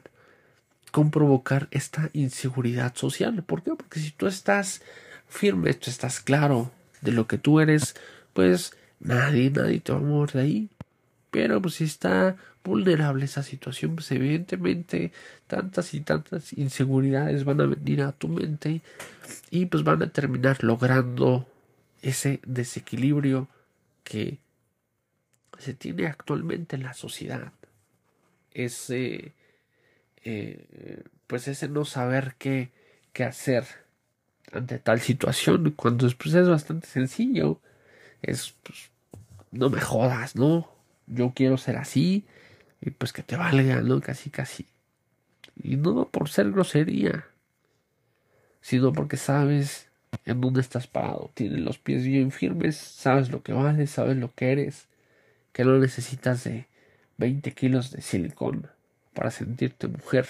con 0.91 1.11
provocar 1.11 1.67
esta 1.71 2.09
inseguridad 2.13 2.95
social. 2.95 3.43
¿Por 3.43 3.63
qué? 3.63 3.71
Porque 3.75 3.99
si 3.99 4.11
tú 4.11 4.27
estás 4.27 4.81
firme, 5.27 5.73
tú 5.73 5.89
estás 5.89 6.19
claro 6.19 6.71
de 7.01 7.11
lo 7.11 7.27
que 7.27 7.37
tú 7.37 7.59
eres, 7.59 7.95
pues 8.33 8.73
nadie, 8.99 9.49
nadie 9.49 9.79
te 9.79 9.91
va 9.91 9.99
a 9.99 10.01
mover 10.01 10.31
de 10.31 10.41
ahí. 10.41 10.69
Pero 11.31 11.61
pues 11.61 11.75
si 11.75 11.83
está 11.83 12.37
vulnerable 12.63 13.25
esa 13.25 13.43
situación, 13.43 13.95
pues 13.95 14.11
evidentemente 14.11 15.11
tantas 15.47 15.93
y 15.93 16.01
tantas 16.01 16.53
inseguridades 16.53 17.45
van 17.45 17.61
a 17.61 17.65
venir 17.65 18.01
a 18.01 18.11
tu 18.11 18.27
mente 18.27 18.81
y 19.49 19.65
pues 19.67 19.83
van 19.83 20.01
a 20.03 20.09
terminar 20.09 20.63
logrando 20.63 21.47
ese 22.01 22.39
desequilibrio 22.45 23.47
que 24.07 24.39
se 25.59 25.73
tiene 25.73 26.07
actualmente 26.07 26.77
en 26.77 26.83
la 26.83 26.93
sociedad. 26.93 27.51
Ese, 28.53 29.33
eh, 30.23 31.03
pues 31.27 31.47
ese 31.49 31.67
no 31.67 31.83
saber 31.83 32.35
qué, 32.37 32.71
qué 33.11 33.25
hacer 33.25 33.65
ante 34.53 34.79
tal 34.79 35.01
situación, 35.01 35.71
cuando 35.71 36.05
después 36.05 36.33
es 36.33 36.47
bastante 36.47 36.87
sencillo, 36.87 37.59
es, 38.21 38.55
pues, 38.63 38.91
no 39.51 39.69
me 39.69 39.81
jodas, 39.81 40.37
¿no? 40.37 40.71
Yo 41.05 41.33
quiero 41.35 41.57
ser 41.57 41.75
así, 41.75 42.25
y 42.79 42.91
pues 42.91 43.11
que 43.11 43.23
te 43.23 43.35
valga, 43.35 43.81
¿no? 43.81 43.99
Casi, 43.99 44.29
casi. 44.29 44.65
Y 45.61 45.75
no 45.75 46.07
por 46.07 46.29
ser 46.29 46.51
grosería, 46.51 47.25
sino 48.61 48.93
porque 48.93 49.17
sabes 49.17 49.86
en 50.27 50.41
dónde 50.41 50.61
estás 50.61 50.87
parado. 50.87 51.31
Tienes 51.33 51.61
los 51.61 51.79
pies 51.79 52.05
bien 52.05 52.31
firmes, 52.31 52.75
sabes 52.77 53.31
lo 53.31 53.41
que 53.43 53.53
vales, 53.53 53.91
sabes 53.91 54.17
lo 54.17 54.33
que 54.35 54.51
eres, 54.51 54.87
que 55.53 55.63
no 55.63 55.77
necesitas 55.79 56.43
de 56.43 56.67
20 57.17 57.53
kilos 57.53 57.91
de 57.91 58.01
silicón 58.01 58.67
para 59.13 59.31
sentirte 59.31 59.87
mujer. 59.87 60.27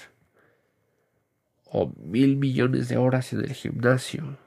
O 1.66 1.92
mil 1.98 2.38
millones 2.38 2.88
de 2.90 2.98
horas 2.98 3.34
en 3.34 3.42
el 3.42 3.54
gimnasio. 3.54 4.38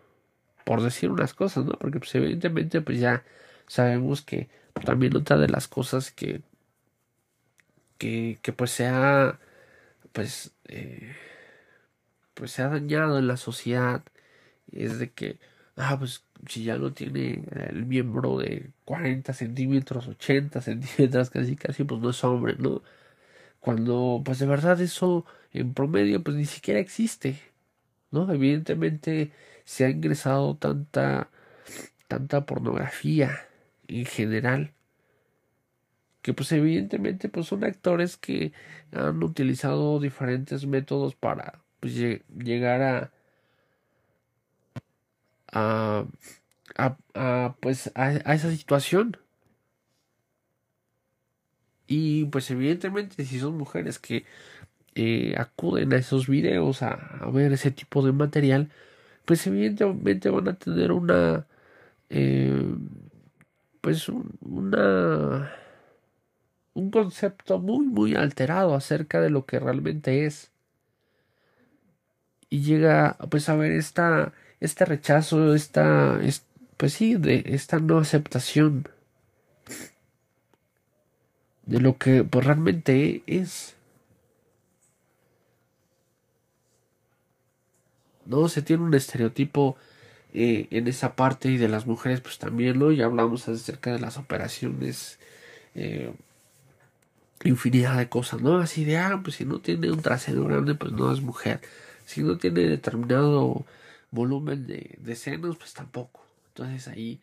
Por 0.65 0.83
decir 0.83 1.11
unas 1.11 1.35
cosas, 1.35 1.65
¿no? 1.65 1.73
Porque 1.73 1.99
pues 1.99 2.15
evidentemente 2.15 2.81
pues 2.81 3.01
ya 3.01 3.25
sabemos 3.67 4.23
que 4.23 4.49
también 4.85 5.17
otra 5.17 5.37
de 5.37 5.49
las 5.49 5.69
cosas 5.69 6.11
que 6.11 6.43
que, 7.99 8.39
pues 8.57 8.71
se 8.71 8.87
ha 8.87 9.39
pues 10.13 10.53
eh, 10.69 11.15
pues 12.35 12.53
se 12.53 12.63
ha 12.63 12.69
dañado 12.69 13.19
en 13.19 13.27
la 13.27 13.37
sociedad 13.37 14.03
es 14.73 14.99
de 14.99 15.11
que 15.11 15.39
ah 15.77 15.97
pues 15.99 16.25
si 16.49 16.65
ya 16.65 16.79
no 16.79 16.93
tiene 16.93 17.45
el 17.71 17.87
miembro 17.87 18.39
de 18.39 18.71
40 18.85 19.33
centímetros 19.33 20.09
80 20.09 20.61
centímetros 20.63 21.31
casi 21.31 21.57
casi 21.57 21.85
pues 21.85 22.01
no 22.01 22.11
es 22.11 22.25
hombre 22.25 22.57
no 22.59 22.83
cuando 23.61 24.23
pues 24.25 24.39
de 24.39 24.47
verdad 24.47 24.81
eso 24.81 25.27
en 25.53 25.75
promedio 25.75 26.23
pues 26.23 26.37
ni 26.37 26.47
siquiera 26.47 26.81
existe 26.81 27.39
no 28.11 28.31
evidentemente 28.33 29.33
se 29.65 29.85
ha 29.85 29.91
ingresado 29.91 30.57
tanta 30.57 31.31
tanta 32.09 32.47
pornografía 32.47 33.47
en 33.89 34.05
general 34.07 34.73
que 36.23 36.35
pues 36.35 36.53
evidentemente 36.53 37.29
pues 37.29 37.47
son 37.47 37.65
actores 37.65 38.17
que 38.17 38.53
han 38.93 39.23
utilizado 39.23 40.01
diferentes 40.01 40.67
métodos 40.67 41.15
para 41.15 41.61
pues, 41.81 41.95
llegar 41.95 42.83
a, 42.83 43.13
a, 45.53 46.05
a, 46.77 47.57
pues 47.61 47.91
a, 47.95 48.13
esa 48.35 48.51
situación. 48.51 49.17
Y 51.87 52.27
pues 52.27 52.51
evidentemente 52.51 53.25
si 53.25 53.41
son 53.41 53.57
mujeres 53.57 53.99
que 53.99 54.25
eh, 54.95 55.35
acuden 55.39 55.93
a 55.93 55.97
esos 55.97 56.29
videos 56.29 56.83
a, 56.83 56.93
a, 56.93 57.31
ver 57.31 57.53
ese 57.53 57.71
tipo 57.71 58.05
de 58.05 58.13
material 58.13 58.71
pues 59.25 59.47
evidentemente 59.47 60.31
van 60.31 60.49
a 60.49 60.55
tener 60.59 60.93
una 60.93 61.47
eh, 62.11 62.75
pues 63.81 64.09
una 64.09 65.53
un 66.75 66.91
concepto 66.91 67.59
muy 67.61 67.87
muy 67.87 68.15
alterado 68.17 68.75
acerca 68.75 69.21
de 69.21 69.31
lo 69.31 69.47
que 69.47 69.61
realmente 69.61 70.27
es. 70.27 70.51
Y 72.49 72.63
llega 72.63 73.17
pues 73.31 73.49
a 73.49 73.57
ver 73.57 73.73
esta 73.73 74.33
este 74.61 74.85
rechazo 74.85 75.55
esta 75.55 76.19
pues 76.77 76.93
sí 76.95 77.17
de 77.17 77.43
esta 77.47 77.79
no 77.79 77.99
aceptación 77.99 78.89
de 81.67 81.81
lo 81.81 81.99
que 81.99 82.25
pues 82.25 82.45
realmente 82.45 83.23
es 83.27 83.75
no 88.27 88.49
se 88.49 88.63
tiene 88.63 88.85
un 88.85 88.95
estereotipo 88.95 89.77
eh, 90.33 90.69
en 90.71 90.87
esa 90.89 91.17
parte 91.17 91.51
y 91.51 91.57
de 91.57 91.69
las 91.69 91.87
mujeres 91.87 92.21
pues 92.21 92.39
también 92.39 92.79
lo 92.79 92.93
ya 92.93 93.07
hablamos 93.07 93.49
acerca 93.49 93.93
de 93.93 94.01
las 94.01 94.17
operaciones 94.19 95.19
eh, 95.75 96.13
infinidad 97.45 97.97
de 97.97 98.09
cosas, 98.09 98.43
¿no? 98.43 98.59
Así 98.59 98.85
de, 98.85 98.99
ah, 98.99 99.21
pues 99.23 99.37
si 99.37 99.45
no 99.45 99.61
tiene 99.61 99.91
un 99.91 100.03
trasero 100.03 100.45
grande, 100.45 100.75
pues 100.75 100.93
no 100.93 101.13
es 101.13 101.21
mujer. 101.21 101.61
Si 102.07 102.23
no 102.23 102.37
tiene 102.39 102.63
determinado 102.63 103.65
volumen 104.11 104.67
de, 104.67 104.97
de 104.99 105.17
senos, 105.17 105.57
pues 105.57 105.75
tampoco. 105.75 106.25
Entonces 106.49 106.89
ahí 106.89 107.21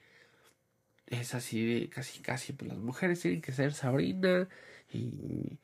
es 1.08 1.34
así 1.34 1.66
de 1.66 1.90
casi, 1.90 2.20
casi, 2.22 2.54
pues 2.54 2.70
las 2.70 2.80
mujeres 2.80 3.22
tienen 3.22 3.42
que 3.42 3.52
ser 3.52 3.74
Sabrina 3.74 4.48
y, 4.92 5.60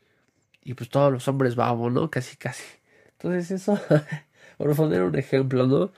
y 0.63 0.73
pues 0.73 0.89
todos 0.89 1.11
los 1.11 1.27
hombres 1.27 1.55
vamos, 1.55 1.91
¿no? 1.91 2.09
Casi, 2.09 2.37
casi. 2.37 2.63
Entonces 3.13 3.51
eso, 3.51 3.79
por 4.57 4.75
poner 4.75 5.03
un 5.03 5.15
ejemplo, 5.17 5.67
¿no? 5.67 5.91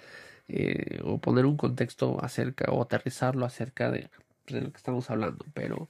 Eh, 0.48 1.02
o 1.04 1.18
poner 1.20 1.46
un 1.46 1.58
contexto 1.58 2.24
acerca, 2.24 2.72
o 2.72 2.82
aterrizarlo 2.82 3.46
acerca 3.46 3.92
de, 3.92 4.10
pues, 4.46 4.56
de 4.56 4.62
lo 4.62 4.72
que 4.72 4.78
estamos 4.78 5.10
hablando. 5.10 5.46
Pero 5.54 5.90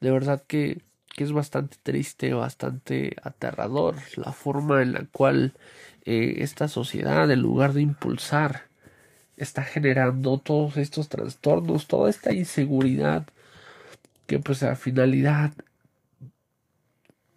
de 0.00 0.10
verdad 0.10 0.42
que 0.46 0.82
que 1.14 1.24
es 1.24 1.32
bastante 1.32 1.76
triste, 1.82 2.32
bastante 2.32 3.16
aterrador 3.22 3.96
la 4.16 4.32
forma 4.32 4.82
en 4.82 4.92
la 4.92 5.06
cual 5.10 5.54
eh, 6.04 6.36
esta 6.38 6.68
sociedad, 6.68 7.30
en 7.30 7.40
lugar 7.40 7.72
de 7.72 7.82
impulsar, 7.82 8.69
está 9.40 9.64
generando 9.64 10.38
todos 10.38 10.76
estos 10.76 11.08
trastornos, 11.08 11.86
toda 11.86 12.10
esta 12.10 12.32
inseguridad, 12.32 13.26
que 14.26 14.38
pues 14.38 14.62
a 14.62 14.76
finalidad, 14.76 15.52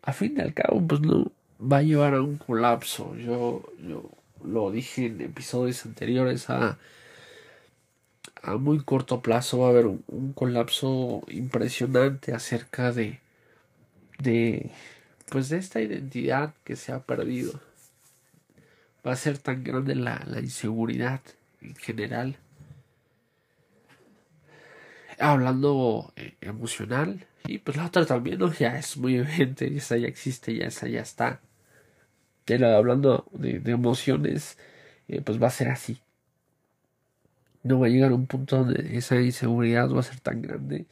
a 0.01 0.13
fin 0.13 0.35
de 0.35 0.43
al 0.43 0.53
cabo, 0.53 0.85
pues 0.85 1.01
no, 1.01 1.31
va 1.59 1.77
a 1.77 1.83
llevar 1.83 2.15
a 2.15 2.21
un 2.21 2.37
colapso. 2.37 3.15
Yo, 3.15 3.63
yo 3.79 4.09
lo 4.43 4.71
dije 4.71 5.05
en 5.05 5.21
episodios 5.21 5.85
anteriores 5.85 6.49
a, 6.49 6.77
a 8.41 8.57
muy 8.57 8.83
corto 8.83 9.21
plazo 9.21 9.59
va 9.59 9.67
a 9.67 9.69
haber 9.69 9.85
un, 9.87 10.33
colapso 10.35 11.23
impresionante 11.29 12.33
acerca 12.33 12.91
de, 12.91 13.21
de 14.19 14.71
pues 15.29 15.47
de 15.49 15.57
esta 15.57 15.81
identidad 15.81 16.53
que 16.65 16.75
se 16.75 16.91
ha 16.91 16.99
perdido. 16.99 17.61
Va 19.07 19.13
a 19.13 19.15
ser 19.15 19.37
tan 19.37 19.63
grande 19.63 19.95
la, 19.95 20.21
la 20.27 20.41
inseguridad 20.41 21.21
en 21.63 21.75
general. 21.75 22.37
Hablando 25.19 26.11
eh, 26.15 26.35
emocional, 26.41 27.27
y 27.45 27.59
pues 27.59 27.77
la 27.77 27.85
otra 27.87 28.05
también, 28.05 28.39
¿no? 28.39 28.51
Ya 28.53 28.77
es 28.77 28.97
muy 28.97 29.15
evidente, 29.17 29.75
esa 29.75 29.97
ya 29.97 30.07
existe, 30.07 30.55
ya 30.55 30.67
esa 30.67 30.87
ya 30.87 31.01
está. 31.01 31.41
Pero 32.45 32.67
hablando 32.67 33.25
de, 33.33 33.61
emociones, 33.71 34.57
eh, 35.07 35.21
pues 35.21 35.41
va 35.41 35.47
a 35.47 35.51
ser 35.51 35.69
así. 35.69 35.99
No 37.63 37.79
va 37.79 37.87
a 37.87 37.89
llegar 37.89 38.11
a 38.11 38.15
un 38.15 38.27
punto 38.27 38.57
donde 38.57 38.97
esa 38.97 39.15
inseguridad 39.21 39.89
va 39.89 40.01
a 40.01 40.03
ser 40.03 40.19
tan 40.19 40.41
grande 40.41 40.85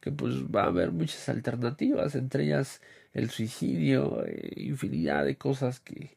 que 0.00 0.12
pues 0.12 0.34
va 0.44 0.64
a 0.64 0.66
haber 0.66 0.92
muchas 0.92 1.28
alternativas, 1.28 2.14
entre 2.14 2.44
ellas 2.44 2.80
el 3.14 3.30
suicidio, 3.30 4.24
eh, 4.26 4.52
infinidad 4.56 5.24
de 5.24 5.36
cosas 5.36 5.80
que, 5.80 6.16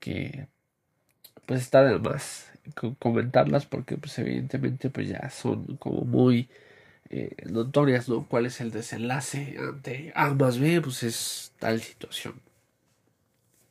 que 0.00 0.48
pues 1.46 1.62
está 1.62 1.84
de 1.84 1.98
más 1.98 2.50
comentarlas 2.98 3.66
porque 3.66 3.96
pues 3.96 4.18
evidentemente 4.18 4.90
pues 4.90 5.08
ya 5.08 5.30
son 5.30 5.76
como 5.76 6.02
muy 6.02 6.48
eh, 7.10 7.36
notorias, 7.46 8.08
¿no? 8.08 8.26
¿Cuál 8.26 8.46
es 8.46 8.60
el 8.60 8.70
desenlace 8.70 9.56
ante 9.58 10.12
A 10.14 10.32
más 10.34 10.58
B? 10.58 10.80
Pues 10.80 11.02
es 11.02 11.52
tal 11.58 11.80
situación. 11.80 12.40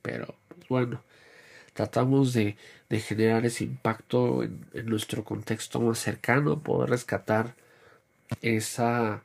Pero, 0.02 0.36
pues 0.50 0.68
bueno, 0.70 1.04
tratamos 1.74 2.34
de, 2.34 2.58
de 2.89 3.00
generar 3.00 3.46
ese 3.46 3.64
impacto 3.64 4.44
en, 4.44 4.66
en, 4.74 4.86
nuestro 4.88 5.24
contexto 5.24 5.80
más 5.82 6.00
cercano, 6.00 6.62
poder 6.62 6.89
rescatar 6.89 7.56
esa, 8.41 9.24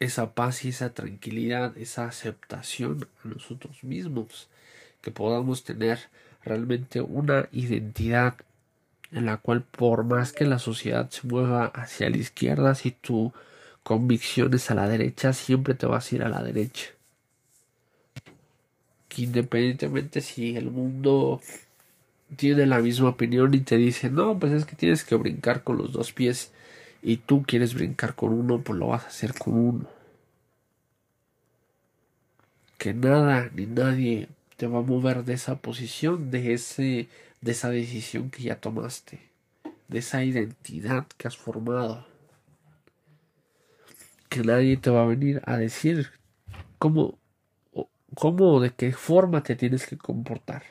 esa 0.00 0.34
paz 0.34 0.64
y 0.64 0.68
esa 0.68 0.94
tranquilidad, 0.94 1.76
esa 1.78 2.06
aceptación 2.06 3.08
a 3.24 3.28
nosotros 3.28 3.84
mismos, 3.84 4.48
que 5.02 5.10
podamos 5.10 5.64
tener 5.64 5.98
realmente 6.44 7.00
una 7.00 7.48
identidad 7.52 8.36
en 9.12 9.26
la 9.26 9.36
cual 9.36 9.62
por 9.62 10.04
más 10.04 10.32
que 10.32 10.44
la 10.44 10.58
sociedad 10.58 11.08
se 11.10 11.26
mueva 11.26 11.66
hacia 11.66 12.10
la 12.10 12.16
izquierda, 12.16 12.74
si 12.74 12.90
tu 12.90 13.32
convicción 13.82 14.52
es 14.54 14.70
a 14.70 14.74
la 14.74 14.88
derecha, 14.88 15.32
siempre 15.32 15.74
te 15.74 15.86
vas 15.86 16.10
a 16.10 16.14
ir 16.16 16.22
a 16.24 16.28
la 16.28 16.42
derecha. 16.42 16.86
Que 19.08 19.22
independientemente 19.22 20.20
si 20.20 20.56
el 20.56 20.70
mundo 20.70 21.40
tiene 22.36 22.66
la 22.66 22.80
misma 22.80 23.10
opinión 23.10 23.54
y 23.54 23.60
te 23.60 23.76
dice, 23.76 24.10
no, 24.10 24.38
pues 24.38 24.52
es 24.52 24.64
que 24.64 24.76
tienes 24.76 25.04
que 25.04 25.14
brincar 25.14 25.62
con 25.62 25.78
los 25.78 25.92
dos 25.92 26.12
pies 26.12 26.52
y 27.02 27.18
tú 27.18 27.44
quieres 27.46 27.74
brincar 27.74 28.14
con 28.14 28.32
uno, 28.32 28.62
pues 28.62 28.78
lo 28.78 28.88
vas 28.88 29.04
a 29.04 29.08
hacer 29.08 29.34
con 29.34 29.54
uno. 29.54 29.86
Que 32.78 32.92
nada 32.94 33.50
ni 33.54 33.66
nadie 33.66 34.28
te 34.56 34.66
va 34.66 34.78
a 34.78 34.82
mover 34.82 35.24
de 35.24 35.34
esa 35.34 35.56
posición, 35.56 36.30
de 36.30 36.54
ese 36.54 37.08
de 37.44 37.52
esa 37.52 37.68
decisión 37.68 38.30
que 38.30 38.42
ya 38.44 38.56
tomaste, 38.58 39.20
de 39.88 39.98
esa 39.98 40.24
identidad 40.24 41.06
que 41.18 41.28
has 41.28 41.36
formado. 41.36 42.06
Que 44.30 44.40
nadie 44.40 44.78
te 44.78 44.88
va 44.88 45.02
a 45.02 45.06
venir 45.06 45.42
a 45.44 45.58
decir 45.58 46.10
cómo, 46.78 47.18
cómo 48.14 48.60
de 48.60 48.70
qué 48.70 48.92
forma 48.92 49.42
te 49.42 49.56
tienes 49.56 49.86
que 49.86 49.98
comportar. 49.98 50.62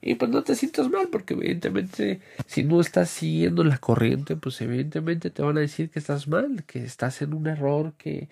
Y 0.00 0.16
pues 0.16 0.30
no 0.30 0.42
te 0.42 0.56
sientas 0.56 0.88
mal, 0.90 1.08
porque 1.10 1.34
evidentemente 1.34 2.20
si 2.46 2.64
no 2.64 2.80
estás 2.80 3.08
siguiendo 3.08 3.62
la 3.62 3.78
corriente, 3.78 4.34
pues 4.34 4.60
evidentemente 4.60 5.30
te 5.30 5.42
van 5.42 5.58
a 5.58 5.60
decir 5.60 5.90
que 5.90 6.00
estás 6.00 6.26
mal, 6.26 6.64
que 6.64 6.82
estás 6.82 7.22
en 7.22 7.34
un 7.34 7.46
error, 7.46 7.92
que, 7.98 8.28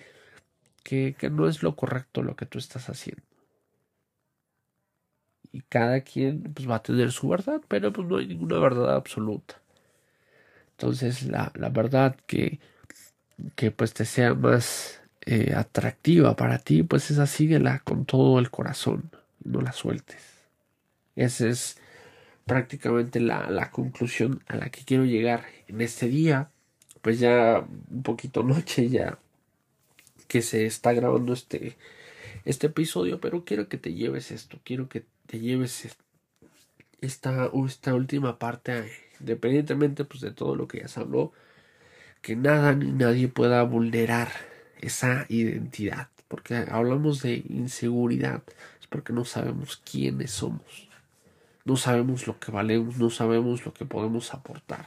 que, 0.87 1.17
no 1.31 1.49
es 1.49 1.63
lo 1.63 1.75
correcto 1.75 2.23
lo 2.23 2.37
que 2.37 2.47
tú 2.47 2.59
estás 2.59 2.89
haciendo 2.89 3.23
y 5.53 5.63
cada 5.63 6.01
quien 6.03 6.43
pues 6.55 6.69
va 6.69 6.77
a 6.77 6.83
tener 6.83 7.13
su 7.13 7.29
verdad, 7.29 7.61
pero 7.69 7.93
pues 7.93 8.07
no 8.07 8.19
hay 8.19 8.27
ninguna 8.27 8.59
verdad 8.59 8.95
absoluta. 8.95 9.61
Entonces 10.73 11.23
la, 11.23 11.51
la 11.55 11.71
verdad 11.71 12.17
que, 12.27 12.61
que 13.55 13.71
pues 13.71 13.95
te 13.95 14.05
sea 14.05 14.35
más 14.35 15.01
eh, 15.25 15.55
atractiva 15.57 16.37
para 16.37 16.59
ti, 16.59 16.83
pues 16.83 17.11
esa 17.11 17.27
síguela 17.27 17.81
con 17.81 18.05
todo 18.05 18.39
el 18.39 18.51
corazón, 18.51 19.11
no 19.45 19.61
la 19.63 19.73
sueltes. 19.73 20.23
Esa 21.17 21.49
es 21.49 21.79
prácticamente 22.45 23.21
la, 23.21 23.51
la 23.51 23.71
conclusión 23.71 24.43
a 24.49 24.57
la 24.57 24.71
que 24.71 24.85
quiero 24.85 25.05
llegar 25.05 25.47
en 25.69 25.81
este 25.81 26.09
día, 26.09 26.51
pues 27.03 27.19
ya 27.21 27.65
un 27.91 28.03
poquito 28.03 28.43
noche 28.43 28.89
ya 28.91 29.19
que 30.29 30.43
se 30.43 30.67
está 30.67 30.93
grabando 30.93 31.33
este, 31.33 31.77
este 32.45 32.69
episodio, 32.69 33.21
pero 33.21 33.45
quiero 33.45 33.69
que 33.69 33.79
te 33.79 33.95
lleves 33.95 34.31
esto, 34.31 34.59
quiero 34.65 34.89
que 34.89 35.05
te 35.27 35.41
lleves 35.41 35.89
esta, 37.01 37.51
esta 37.67 37.95
última 37.95 38.39
parte, 38.39 38.91
independientemente 39.21 40.05
pues, 40.05 40.21
de 40.21 40.31
todo 40.31 40.57
lo 40.57 40.69
que 40.69 40.81
ya 40.81 40.89
se 40.89 41.01
habló, 41.01 41.33
que 42.23 42.37
nada 42.37 42.75
ni 42.75 42.93
nadie 42.93 43.29
pueda 43.29 43.63
vulnerar 43.63 44.29
esa 44.81 45.27
identidad, 45.29 46.09
porque 46.29 46.57
hablamos 46.57 47.23
de 47.23 47.45
inseguridad, 47.49 48.43
es 48.81 48.87
porque 48.87 49.13
no 49.13 49.25
sabemos 49.25 49.83
quiénes 49.91 50.31
somos, 50.33 50.89
no 51.65 51.77
sabemos 51.77 52.27
lo 52.27 52.39
que 52.39 52.53
valemos, 52.53 52.99
no 52.99 53.11
sabemos 53.11 53.65
lo 53.65 53.75
que 53.75 53.85
podemos 53.85 54.35
aportar, 54.35 54.87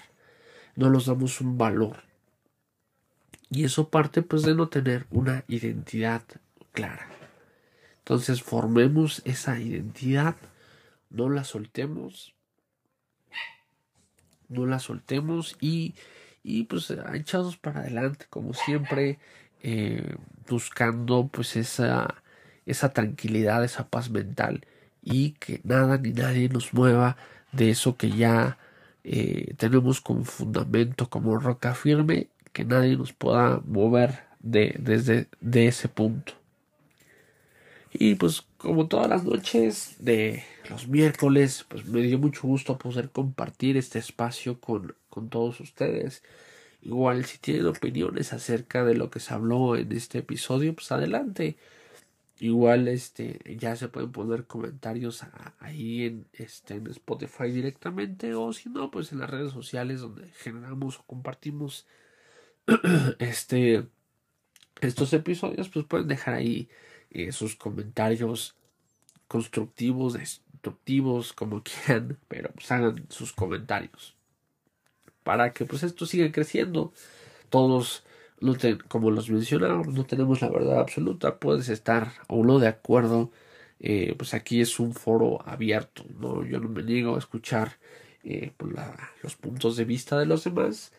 no 0.76 0.90
nos 0.90 1.06
damos 1.06 1.42
un 1.42 1.58
valor. 1.58 2.09
Y 3.52 3.66
eso 3.66 3.90
parte 3.90 4.22
pues 4.22 4.44
de 4.44 4.54
no 4.54 4.70
tener 4.70 5.08
una 5.10 5.44
identidad 5.48 6.24
clara. 6.72 7.08
Entonces 8.00 8.42
formemos 8.42 9.22
esa 9.26 9.60
identidad, 9.60 10.36
no 11.10 11.30
la 11.30 11.44
soltemos, 11.44 12.34
no 14.48 14.66
la 14.66 14.80
soltemos 14.80 15.58
y, 15.60 15.96
y 16.44 16.64
pues 16.64 16.92
echados 17.14 17.58
para 17.58 17.82
adelante 17.82 18.26
como 18.30 18.54
siempre, 18.54 19.20
eh, 19.62 20.16
buscando 20.48 21.28
pues 21.28 21.56
esa, 21.56 22.16
esa 22.66 22.90
tranquilidad, 22.94 23.64
esa 23.64 23.88
paz 23.90 24.10
mental 24.10 24.66
y 25.02 25.32
que 25.32 25.62
nada 25.64 25.98
ni 25.98 26.12
nadie 26.12 26.50
nos 26.50 26.74
mueva 26.74 27.18
de 27.52 27.72
eso 27.72 27.98
que 27.98 28.12
ya 28.12 28.58
eh, 29.04 29.54
tenemos 29.58 30.02
como 30.02 30.24
fundamento, 30.24 31.10
como 31.10 31.38
roca 31.38 31.74
firme, 31.74 32.30
que 32.54 32.66
nadie 32.66 32.98
nos 32.98 33.14
pueda 33.14 33.62
mover 33.66 34.24
de, 34.40 34.76
desde 34.80 35.28
de 35.42 35.68
ese 35.68 35.88
punto. 35.90 36.34
Y 37.92 38.16
pues 38.16 38.44
como 38.58 38.88
todas 38.88 39.10
las 39.10 39.24
noches 39.24 39.96
de 40.00 40.44
los 40.70 40.88
miércoles, 40.88 41.66
pues 41.68 41.86
me 41.86 42.02
dio 42.02 42.20
mucho 42.20 42.42
gusto 42.44 42.78
poder 42.78 43.10
compartir 43.10 43.78
este 43.78 44.00
espacio 44.00 44.60
con, 44.60 44.96
con 45.10 45.30
todos 45.30 45.60
ustedes. 45.60 46.24
Igual 46.82 47.26
si 47.26 47.40
tienen 47.40 47.66
opiniones 47.66 48.32
acerca 48.34 48.86
de 48.86 48.96
lo 48.96 49.10
que 49.10 49.20
se 49.20 49.34
habló 49.34 49.76
en 49.76 49.92
este 49.92 50.20
episodio, 50.20 50.74
pues 50.76 50.92
adelante. 50.92 51.58
Igual 52.40 52.88
este 52.88 53.40
ya 53.60 53.76
se 53.76 53.90
pueden 53.90 54.12
poner 54.14 54.46
comentarios 54.46 55.26
ahí 55.60 56.04
en 56.04 56.28
este 56.32 56.76
en 56.76 56.88
Spotify 56.88 57.52
directamente 57.52 58.34
o 58.34 58.54
si 58.54 58.70
no 58.70 58.92
pues 58.92 59.12
en 59.12 59.20
las 59.20 59.30
redes 59.30 59.52
sociales 59.52 60.00
donde 60.00 60.30
generamos 60.30 61.00
o 61.00 61.04
compartimos 61.04 61.86
este 63.20 63.88
estos 64.82 65.14
episodios 65.14 65.70
pues 65.70 65.86
pueden 65.86 66.08
dejar 66.08 66.36
ahí 66.36 66.70
eh, 67.12 67.32
sus 67.32 67.56
comentarios 67.56 68.56
constructivos, 69.28 70.14
destructivos, 70.14 71.34
como 71.34 71.64
quieran, 71.64 72.18
pero 72.28 72.52
pues 72.52 72.72
hagan 72.72 73.06
sus 73.10 73.34
comentarios 73.34 74.16
para 75.30 75.54
que 75.54 75.64
pues 75.66 75.84
esto 75.84 76.08
siga 76.08 76.32
creciendo. 76.32 76.92
Todos, 77.50 78.04
como 78.88 79.12
los 79.12 79.30
mencionamos, 79.30 79.90
no 79.90 80.04
tenemos 80.06 80.42
la 80.42 80.50
verdad 80.50 80.80
absoluta, 80.80 81.38
puedes 81.38 81.70
estar 81.70 82.14
o 82.28 82.44
no 82.44 82.58
de 82.58 82.68
acuerdo, 82.68 83.32
eh, 83.80 84.16
pues 84.18 84.34
aquí 84.34 84.60
es 84.60 84.80
un 84.80 84.94
foro 84.94 85.48
abierto, 85.48 86.04
no, 86.20 86.44
yo 86.46 86.60
no 86.60 86.70
me 86.70 86.82
niego 86.84 87.16
a 87.16 87.20
escuchar 87.20 87.78
eh, 88.24 88.54
pues, 88.58 88.74
los 89.24 89.36
puntos 89.36 89.78
de 89.78 89.86
vista 89.86 90.18
de 90.18 90.26
los 90.26 90.44
demás 90.46 90.94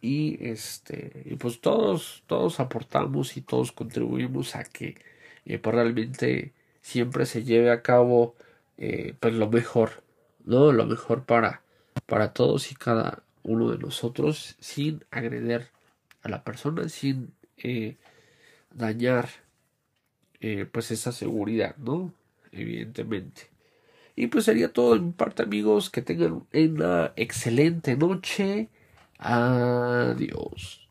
y 0.00 0.38
este 0.48 1.22
y 1.26 1.36
pues 1.36 1.60
todos 1.60 2.22
todos 2.26 2.60
aportamos 2.60 3.36
y 3.36 3.42
todos 3.42 3.72
contribuimos 3.72 4.56
a 4.56 4.64
que 4.64 4.96
eh, 5.44 5.58
pues 5.58 5.74
realmente 5.74 6.52
siempre 6.80 7.26
se 7.26 7.44
lleve 7.44 7.70
a 7.70 7.82
cabo 7.82 8.34
eh, 8.82 9.14
pues 9.20 9.34
lo 9.34 9.48
mejor, 9.50 10.02
¿no? 10.44 10.72
Lo 10.72 10.86
mejor 10.86 11.24
para, 11.24 11.60
para 12.06 12.32
todos 12.32 12.72
y 12.72 12.74
cada 12.74 13.22
uno 13.42 13.70
de 13.70 13.76
nosotros 13.76 14.56
sin 14.58 15.04
agreder 15.10 15.68
a 16.22 16.30
la 16.30 16.44
persona, 16.44 16.88
sin 16.88 17.30
eh, 17.58 17.96
dañar 18.74 19.28
eh, 20.40 20.66
pues 20.70 20.90
esa 20.90 21.12
seguridad, 21.12 21.76
¿no? 21.76 22.10
Evidentemente. 22.52 23.48
Y 24.16 24.28
pues 24.28 24.46
sería 24.46 24.72
todo 24.72 24.94
de 24.94 25.00
mi 25.00 25.12
parte 25.12 25.42
amigos, 25.42 25.90
que 25.90 26.00
tengan 26.00 26.46
una 26.52 27.12
excelente 27.16 27.96
noche. 27.96 28.68
Adiós. 29.20 30.89